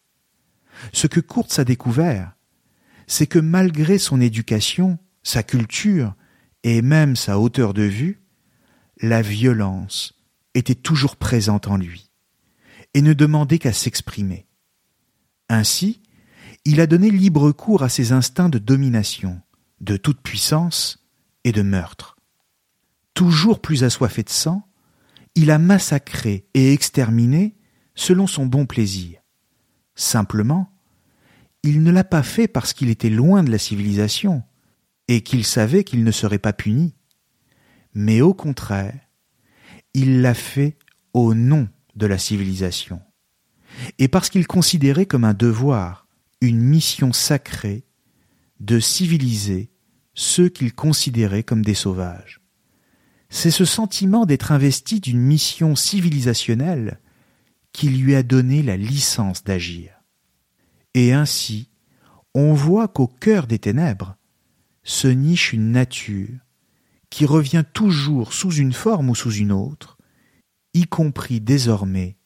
Ce 0.92 1.08
que 1.08 1.22
Kurtz 1.22 1.58
a 1.60 1.64
découvert, 1.64 2.35
c'est 3.08 3.28
que 3.28 3.40
malgré 3.40 3.98
son 3.98 4.22
éducation, 4.22 4.98
sa 5.24 5.44
culture 5.44 6.14
et 6.64 6.82
même 6.82 7.16
sa 7.16 7.40
hauteur 7.40 7.74
de 7.74 7.84
vue, 7.84 8.22
la 9.02 9.22
violence 9.22 10.14
était 10.54 10.76
toujours 10.76 11.16
présente 11.16 11.68
en 11.68 11.78
lui 11.78 12.10
et 12.94 13.02
ne 13.02 13.14
demandait 13.14 13.60
qu'à 13.60 13.74
s'exprimer. 13.74 14.48
Ainsi, 15.50 16.02
il 16.64 16.82
a 16.82 16.88
donné 16.88 17.12
libre 17.12 17.52
cours 17.52 17.84
à 17.84 17.90
ses 17.90 18.12
instincts 18.12 18.50
de 18.50 18.58
domination, 18.58 19.42
de 19.82 19.98
toute 19.98 20.22
puissance 20.22 21.06
et 21.44 21.52
de 21.52 21.62
meurtre. 21.62 22.18
Toujours 23.14 23.62
plus 23.62 23.84
assoiffé 23.84 24.24
de 24.24 24.30
sang, 24.30 24.68
il 25.36 25.52
a 25.52 25.60
massacré 25.60 26.48
et 26.54 26.74
exterminé 26.74 27.56
selon 27.94 28.28
son 28.28 28.46
bon 28.46 28.66
plaisir. 28.66 29.20
Simplement, 29.96 30.72
il 31.68 31.84
ne 31.84 31.92
l'a 31.92 32.04
pas 32.04 32.24
fait 32.24 32.48
parce 32.48 32.74
qu'il 32.74 32.90
était 32.90 33.10
loin 33.10 33.44
de 33.44 33.52
la 33.52 33.58
civilisation 33.58 34.44
et 35.08 35.22
qu'il 35.22 35.46
savait 35.46 35.84
qu'il 35.84 36.04
ne 36.04 36.12
serait 36.12 36.40
pas 36.40 36.54
puni, 36.54 36.96
mais 37.94 38.22
au 38.22 38.34
contraire, 38.34 39.00
il 39.94 40.22
l'a 40.22 40.34
fait 40.34 40.78
au 41.14 41.34
nom 41.34 41.68
de 41.96 42.06
la 42.06 42.18
civilisation, 42.18 43.02
et 44.00 44.08
parce 44.08 44.30
qu'il 44.30 44.48
considérait 44.48 45.06
comme 45.06 45.24
un 45.24 45.34
devoir 45.34 46.08
une 46.42 46.60
mission 46.60 47.14
sacrée 47.14 47.86
de 48.60 48.80
civiliser 48.80 49.72
ceux 50.14 50.50
qu'il 50.50 50.74
considérait 50.74 51.44
comme 51.44 51.64
des 51.64 51.74
sauvages. 51.74 52.42
C'est 53.30 53.52
ce 53.52 53.66
sentiment 53.66 54.26
d'être 54.26 54.52
investi 54.52 55.00
d'une 55.00 55.20
mission 55.20 55.76
civilisationnelle 55.76 57.00
qui 57.72 57.90
lui 57.90 58.16
a 58.16 58.24
donné 58.24 58.64
la 58.64 58.78
licence 58.78 59.44
d'agir. 59.44 59.95
Et 60.96 61.12
ainsi, 61.12 61.70
on 62.34 62.54
voit 62.54 62.88
qu'au 62.88 63.08
cœur 63.08 63.48
des 63.48 63.60
ténèbres 63.60 64.16
se 64.84 65.10
niche 65.10 65.52
une 65.52 65.72
nature 65.72 66.40
qui 67.10 67.26
revient 67.26 67.66
toujours 67.74 68.32
sous 68.32 68.54
une 68.54 68.72
forme 68.72 69.10
ou 69.10 69.16
sous 69.16 69.32
une 69.32 69.52
autre, 69.52 69.98
y 70.74 70.86
compris 70.86 71.42
désormais 71.42 72.18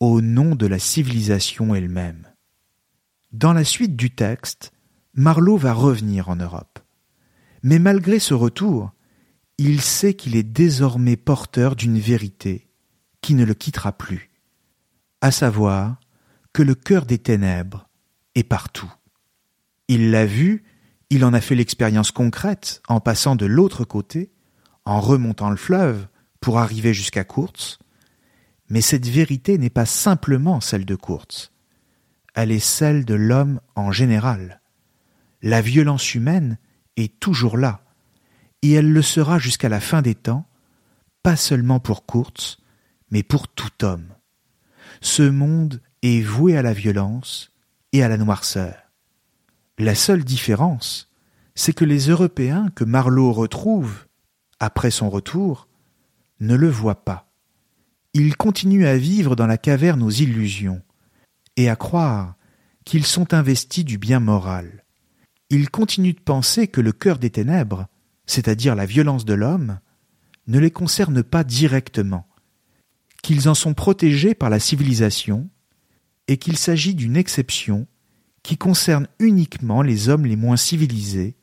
au 0.00 0.20
nom 0.20 0.56
de 0.56 0.66
la 0.66 0.80
civilisation 0.80 1.76
elle-même. 1.76 2.26
Dans 3.30 3.52
la 3.52 3.62
suite 3.62 3.94
du 3.94 4.10
texte, 4.10 4.72
Marlowe 5.14 5.56
va 5.56 5.72
revenir 5.72 6.28
en 6.28 6.36
Europe. 6.36 6.80
Mais 7.62 7.78
malgré 7.78 8.18
ce 8.18 8.34
retour, 8.34 8.92
il 9.58 9.80
sait 9.80 10.14
qu'il 10.14 10.34
est 10.34 10.42
désormais 10.42 11.16
porteur 11.16 11.76
d'une 11.76 11.98
vérité 11.98 12.68
qui 13.20 13.34
ne 13.34 13.44
le 13.44 13.54
quittera 13.54 13.92
plus, 13.92 14.30
à 15.20 15.30
savoir 15.30 16.00
que 16.52 16.62
le 16.62 16.74
cœur 16.74 17.06
des 17.06 17.18
ténèbres 17.18 17.87
partout. 18.44 18.92
Il 19.88 20.10
l'a 20.10 20.26
vu, 20.26 20.64
il 21.10 21.24
en 21.24 21.32
a 21.32 21.40
fait 21.40 21.54
l'expérience 21.54 22.10
concrète 22.10 22.82
en 22.88 23.00
passant 23.00 23.36
de 23.36 23.46
l'autre 23.46 23.84
côté, 23.84 24.30
en 24.84 25.00
remontant 25.00 25.50
le 25.50 25.56
fleuve 25.56 26.06
pour 26.40 26.58
arriver 26.58 26.94
jusqu'à 26.94 27.24
Courts, 27.24 27.78
mais 28.68 28.80
cette 28.80 29.06
vérité 29.06 29.58
n'est 29.58 29.70
pas 29.70 29.86
simplement 29.86 30.60
celle 30.60 30.84
de 30.84 30.94
Courts, 30.94 31.50
elle 32.34 32.52
est 32.52 32.58
celle 32.58 33.04
de 33.04 33.14
l'homme 33.14 33.60
en 33.74 33.90
général. 33.90 34.60
La 35.42 35.60
violence 35.60 36.14
humaine 36.14 36.58
est 36.96 37.18
toujours 37.18 37.56
là, 37.56 37.82
et 38.62 38.72
elle 38.72 38.92
le 38.92 39.02
sera 39.02 39.38
jusqu'à 39.38 39.68
la 39.68 39.80
fin 39.80 40.02
des 40.02 40.14
temps, 40.14 40.46
pas 41.22 41.36
seulement 41.36 41.80
pour 41.80 42.06
Kurtz, 42.06 42.58
mais 43.10 43.22
pour 43.22 43.48
tout 43.48 43.84
homme. 43.84 44.14
Ce 45.00 45.22
monde 45.22 45.80
est 46.02 46.20
voué 46.20 46.56
à 46.56 46.62
la 46.62 46.72
violence 46.72 47.52
et 47.92 48.02
à 48.02 48.08
la 48.08 48.16
noirceur. 48.16 48.74
La 49.78 49.94
seule 49.94 50.24
différence, 50.24 51.10
c'est 51.54 51.72
que 51.72 51.84
les 51.84 52.08
Européens 52.08 52.70
que 52.74 52.84
Marlowe 52.84 53.32
retrouve, 53.32 54.06
après 54.60 54.90
son 54.90 55.10
retour, 55.10 55.68
ne 56.40 56.54
le 56.54 56.68
voient 56.68 57.04
pas. 57.04 57.30
Ils 58.14 58.36
continuent 58.36 58.86
à 58.86 58.96
vivre 58.96 59.36
dans 59.36 59.46
la 59.46 59.58
caverne 59.58 60.02
aux 60.02 60.10
illusions, 60.10 60.82
et 61.56 61.68
à 61.68 61.76
croire 61.76 62.34
qu'ils 62.84 63.06
sont 63.06 63.34
investis 63.34 63.84
du 63.84 63.98
bien 63.98 64.20
moral. 64.20 64.84
Ils 65.50 65.70
continuent 65.70 66.14
de 66.14 66.20
penser 66.20 66.68
que 66.68 66.80
le 66.80 66.92
cœur 66.92 67.18
des 67.18 67.30
ténèbres 67.30 67.88
c'est-à-dire 68.28 68.76
la 68.76 68.86
violence 68.86 69.24
de 69.24 69.34
l'homme, 69.34 69.80
ne 70.46 70.58
les 70.60 70.70
concerne 70.70 71.22
pas 71.22 71.44
directement, 71.44 72.28
qu'ils 73.22 73.48
en 73.48 73.54
sont 73.54 73.74
protégés 73.74 74.34
par 74.34 74.50
la 74.50 74.60
civilisation, 74.60 75.48
et 76.28 76.36
qu'il 76.36 76.56
s'agit 76.56 76.94
d'une 76.94 77.16
exception 77.16 77.86
qui 78.42 78.56
concerne 78.56 79.08
uniquement 79.18 79.82
les 79.82 80.08
hommes 80.08 80.26
les 80.26 80.36
moins 80.36 80.56
civilisés 80.56 81.36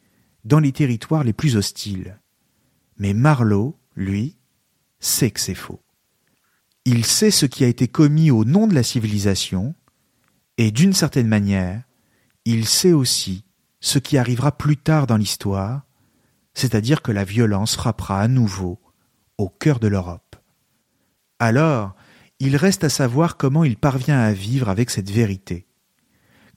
dans 0.45 0.59
les 0.59 0.71
territoires 0.71 1.23
les 1.23 1.33
plus 1.33 1.57
hostiles. 1.57 2.19
Mais 2.97 3.13
Marlowe, 3.13 3.77
lui, 3.95 4.37
sait 4.99 5.31
que 5.31 5.39
c'est 5.39 5.55
faux. 5.55 5.81
Il 6.85 7.03
sait 7.03 7.31
ce 7.31 7.47
qui 7.47 7.63
a 7.63 7.67
été 7.67 7.87
commis 7.87 8.29
au 8.31 8.45
nom 8.45 8.67
de 8.67 8.75
la 8.75 8.83
civilisation, 8.83 9.75
et 10.57 10.71
d'une 10.71 10.93
certaine 10.93 11.27
manière, 11.27 11.83
il 12.45 12.67
sait 12.67 12.93
aussi 12.93 13.43
ce 13.81 13.99
qui 13.99 14.17
arrivera 14.17 14.55
plus 14.55 14.77
tard 14.77 15.07
dans 15.07 15.17
l'histoire, 15.17 15.85
c'est-à-dire 16.53 17.01
que 17.01 17.11
la 17.11 17.23
violence 17.23 17.75
frappera 17.75 18.21
à 18.21 18.27
nouveau 18.27 18.79
au 19.37 19.49
cœur 19.49 19.79
de 19.79 19.87
l'Europe. 19.87 20.35
Alors, 21.39 21.95
il 22.39 22.55
reste 22.57 22.83
à 22.83 22.89
savoir 22.89 23.37
comment 23.37 23.63
il 23.63 23.77
parvient 23.77 24.19
à 24.19 24.33
vivre 24.33 24.69
avec 24.69 24.89
cette 24.89 25.09
vérité. 25.09 25.67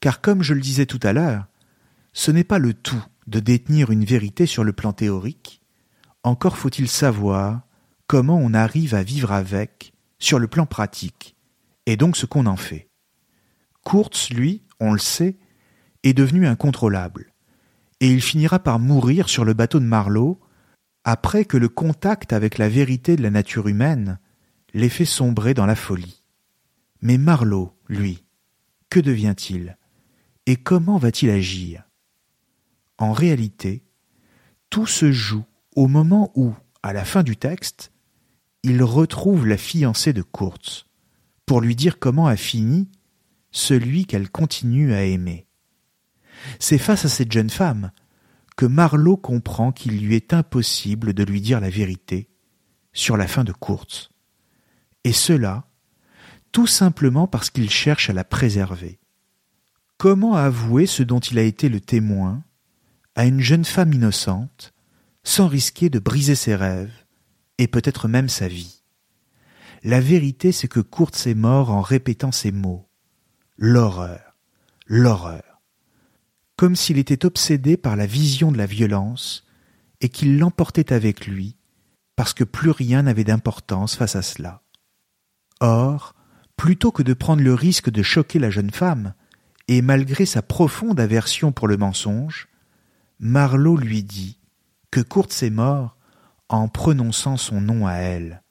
Car 0.01 0.21
comme 0.21 0.43
je 0.43 0.55
le 0.55 0.61
disais 0.61 0.87
tout 0.87 1.01
à 1.03 1.13
l'heure, 1.13 1.47
ce 2.13 2.31
n'est 2.31 2.45
pas 2.45 2.59
le 2.59 2.75
tout 2.75 3.05
de 3.27 3.41
détenir 3.41 3.91
une 3.91 4.05
vérité 4.05 4.47
sur 4.47 4.65
le 4.65 4.73
plan 4.73 4.93
théorique, 4.93 5.61
encore 6.23 6.57
faut-il 6.57 6.89
savoir 6.89 7.63
comment 8.07 8.39
on 8.39 8.55
arrive 8.55 8.95
à 8.95 9.03
vivre 9.03 9.33
avec 9.33 9.93
sur 10.19 10.39
le 10.39 10.49
plan 10.49 10.67
pratique, 10.67 11.37
et 11.87 11.97
donc 11.97 12.17
ce 12.17 12.27
qu'on 12.27 12.47
en 12.47 12.57
fait. 12.57 12.89
Kurtz, 13.85 14.31
lui, 14.31 14.63
on 14.81 14.93
le 14.93 14.99
sait, 14.99 15.37
est 16.03 16.15
devenu 16.15 16.47
incontrôlable 16.47 17.33
et 18.01 18.11
il 18.11 18.23
finira 18.23 18.59
par 18.59 18.79
mourir 18.79 19.29
sur 19.29 19.45
le 19.45 19.55
bateau 19.55 19.81
de 19.81 19.85
Marlowe 19.85 20.39
après 21.05 21.45
que 21.45 21.57
le 21.57 21.69
contact 21.69 22.33
avec 22.33 22.59
la 22.59 22.69
vérité 22.69 23.17
de 23.17 23.23
la 23.23 23.31
nature 23.31 23.69
humaine 23.69 24.19
l'ait 24.75 24.89
fait 24.89 25.05
sombrer 25.05 25.55
dans 25.55 25.67
la 25.67 25.77
folie. 25.77 26.23
Mais 27.01 27.19
Marlowe, 27.19 27.73
lui, 27.89 28.25
que 28.91 29.01
devient-il 29.01 29.77
et 30.47 30.57
comment 30.57 30.99
va-t-il 30.99 31.31
agir? 31.31 31.85
En 32.99 33.13
réalité, 33.13 33.85
tout 34.71 34.87
se 34.87 35.13
joue 35.13 35.45
au 35.77 35.87
moment 35.87 36.33
où, 36.35 36.55
à 36.83 36.93
la 36.93 37.05
fin 37.05 37.23
du 37.23 37.37
texte, 37.37 37.93
il 38.63 38.83
retrouve 38.83 39.47
la 39.47 39.57
fiancée 39.57 40.13
de 40.13 40.23
Kurtz 40.23 40.87
pour 41.47 41.61
lui 41.61 41.77
dire 41.77 41.99
comment 41.99 42.27
a 42.27 42.37
fini 42.37 42.89
celui 43.51 44.05
qu'elle 44.05 44.31
continue 44.31 44.93
à 44.93 45.05
aimer. 45.05 45.47
C'est 46.59 46.79
face 46.79 47.05
à 47.05 47.09
cette 47.09 47.33
jeune 47.33 47.51
femme 47.51 47.93
que 48.57 48.67
Marlowe 48.67 49.17
comprend 49.17 49.73
qu'il 49.73 50.01
lui 50.05 50.15
est 50.15 50.35
impossible 50.35 51.15
de 51.15 51.23
lui 51.25 51.41
dire 51.41 51.61
la 51.61 51.71
vérité 51.71 52.29
sur 52.93 53.17
la 53.17 53.29
fin 53.29 53.45
de 53.45 53.53
Kurtz. 53.53 54.11
Et 55.05 55.13
cela, 55.13 55.69
tout 56.53 56.67
simplement 56.67 57.27
parce 57.27 57.51
qu'il 57.51 57.71
cherche 57.71 58.11
à 58.11 58.13
la 58.13 58.25
préserver. 58.25 58.99
Comment 59.97 60.35
avouer 60.35 60.87
ce 60.87 61.03
dont 61.03 61.19
il 61.19 61.39
a 61.39 61.43
été 61.43 61.69
le 61.69 61.81
témoin 61.81 62.45
à 63.15 63.27
une 63.27 63.41
jeune 63.41 63.65
femme 63.65 63.93
innocente 63.93 64.73
sans 65.25 65.49
risquer 65.49 65.91
de 65.91 65.99
briser 65.99 66.35
ses 66.35 66.55
rêves 66.55 67.05
et 67.59 67.67
peut-être 67.67 68.09
même 68.09 68.29
sa 68.29 68.49
vie? 68.49 68.83
La 69.85 70.01
vérité, 70.01 70.53
c'est 70.53 70.69
que 70.69 70.81
Kurtz 70.81 71.27
est 71.27 71.35
mort 71.35 71.71
en 71.71 71.81
répétant 71.81 72.33
ces 72.33 72.53
mots. 72.53 72.89
L'horreur, 73.57 74.37
l'horreur 74.87 75.49
comme 76.59 76.75
s'il 76.75 76.99
était 76.99 77.25
obsédé 77.25 77.77
par 77.77 77.95
la 77.95 78.05
vision 78.05 78.51
de 78.51 78.59
la 78.59 78.67
violence 78.67 79.47
et 80.01 80.09
qu'il 80.09 80.41
l'emportait 80.41 80.93
avec 80.93 81.29
lui, 81.29 81.57
parce 82.17 82.35
que 82.35 82.43
plus 82.43 82.71
rien 82.71 83.05
n'avait 83.05 83.23
d'importance 83.23 83.95
face 83.95 84.17
à 84.17 84.23
cela. 84.23 84.65
Or, 85.61 86.15
plutôt 86.57 86.93
que 86.93 87.03
de 87.03 87.15
prendre 87.15 87.43
le 87.43 87.55
risque 87.55 87.91
de 87.91 88.03
choquer 88.03 88.39
la 88.39 88.51
jeune 88.51 88.71
femme, 88.71 89.15
et 89.69 89.83
malgré 89.83 90.27
sa 90.27 90.43
profonde 90.43 90.99
aversion 90.99 91.53
pour 91.53 91.69
le 91.69 91.77
mensonge, 91.77 92.49
Marlowe 93.21 93.77
lui 93.77 94.03
dit 94.03 94.39
que 94.91 95.01
Kurtz 95.01 95.43
est 95.43 95.51
mort 95.51 95.97
en 96.49 96.69
prononçant 96.69 97.37
son 97.37 97.61
nom 97.61 97.87
à 97.87 97.95
elle. 97.95 98.43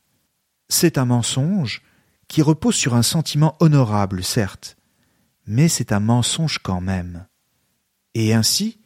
C'est 0.69 0.97
un 0.97 1.05
mensonge 1.05 1.81
qui 2.27 2.41
repose 2.41 2.75
sur 2.75 2.93
un 2.93 3.01
sentiment 3.01 3.55
honorable, 3.59 4.23
certes, 4.23 4.77
mais 5.47 5.67
c'est 5.69 5.91
un 5.91 6.01
mensonge 6.01 6.59
quand 6.59 6.81
même 6.81 7.25
et 8.17 8.33
ainsi 8.33 8.79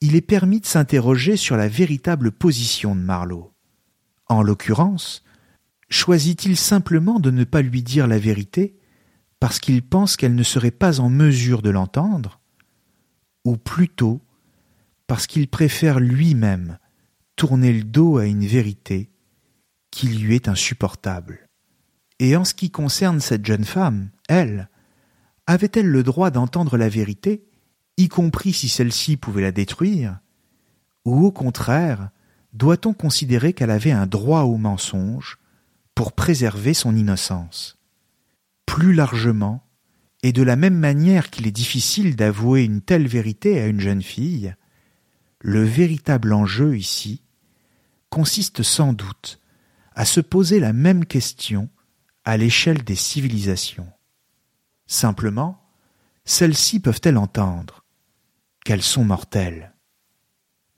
il 0.00 0.16
est 0.16 0.22
permis 0.22 0.60
de 0.60 0.66
s'interroger 0.66 1.36
sur 1.36 1.56
la 1.56 1.68
véritable 1.68 2.32
position 2.32 2.96
de 2.96 3.00
Marlowe. 3.00 3.52
En 4.28 4.42
l'occurrence, 4.42 5.22
choisit-il 5.92 6.56
simplement 6.56 7.20
de 7.20 7.30
ne 7.30 7.44
pas 7.44 7.62
lui 7.62 7.82
dire 7.82 8.06
la 8.06 8.18
vérité 8.18 8.76
parce 9.40 9.58
qu'il 9.58 9.82
pense 9.82 10.16
qu'elle 10.16 10.34
ne 10.34 10.42
serait 10.42 10.70
pas 10.70 11.00
en 11.00 11.10
mesure 11.10 11.62
de 11.62 11.70
l'entendre, 11.70 12.40
ou 13.44 13.56
plutôt 13.56 14.20
parce 15.06 15.26
qu'il 15.26 15.48
préfère 15.48 16.00
lui-même 16.00 16.78
tourner 17.36 17.72
le 17.72 17.82
dos 17.82 18.18
à 18.18 18.26
une 18.26 18.46
vérité 18.46 19.10
qui 19.90 20.06
lui 20.08 20.34
est 20.34 20.48
insupportable? 20.48 21.48
Et 22.18 22.36
en 22.36 22.44
ce 22.44 22.54
qui 22.54 22.70
concerne 22.70 23.20
cette 23.20 23.44
jeune 23.44 23.64
femme, 23.64 24.10
elle, 24.28 24.70
avait-elle 25.46 25.88
le 25.88 26.02
droit 26.02 26.30
d'entendre 26.30 26.76
la 26.76 26.88
vérité 26.88 27.44
y 27.98 28.08
compris 28.08 28.52
si 28.52 28.68
celle-ci 28.68 29.16
pouvait 29.16 29.42
la 29.42 29.52
détruire, 29.52 30.20
ou 31.04 31.26
au 31.26 31.32
contraire, 31.32 32.10
doit-on 32.52 32.94
considérer 32.94 33.52
qu'elle 33.52 33.70
avait 33.70 33.92
un 33.92 34.06
droit 34.06 34.42
au 34.42 34.56
mensonge 34.56 35.38
pour 35.94 36.12
préserver 36.12 36.74
son 36.74 36.96
innocence 36.96 37.78
Plus 38.66 38.92
largement, 38.92 39.66
et 40.22 40.32
de 40.32 40.42
la 40.42 40.56
même 40.56 40.78
manière 40.78 41.30
qu'il 41.30 41.46
est 41.46 41.52
difficile 41.52 42.16
d'avouer 42.16 42.64
une 42.64 42.80
telle 42.80 43.08
vérité 43.08 43.60
à 43.60 43.66
une 43.66 43.80
jeune 43.80 44.02
fille, 44.02 44.54
le 45.40 45.64
véritable 45.64 46.32
enjeu 46.32 46.76
ici 46.76 47.22
consiste 48.08 48.62
sans 48.62 48.92
doute 48.92 49.40
à 49.94 50.04
se 50.04 50.20
poser 50.20 50.60
la 50.60 50.72
même 50.72 51.04
question 51.04 51.68
à 52.24 52.36
l'échelle 52.36 52.84
des 52.84 52.94
civilisations. 52.94 53.90
Simplement, 54.86 55.60
celles-ci 56.24 56.78
peuvent-elles 56.78 57.18
entendre 57.18 57.84
qu'elles 58.64 58.82
sont 58.82 59.04
mortelles? 59.04 59.74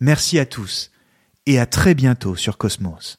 Merci 0.01 0.39
à 0.39 0.47
tous 0.47 0.91
et 1.47 1.59
à 1.59 1.67
très 1.67 1.95
bientôt 1.95 2.37
sur 2.37 2.57
Cosmos. 2.57 3.19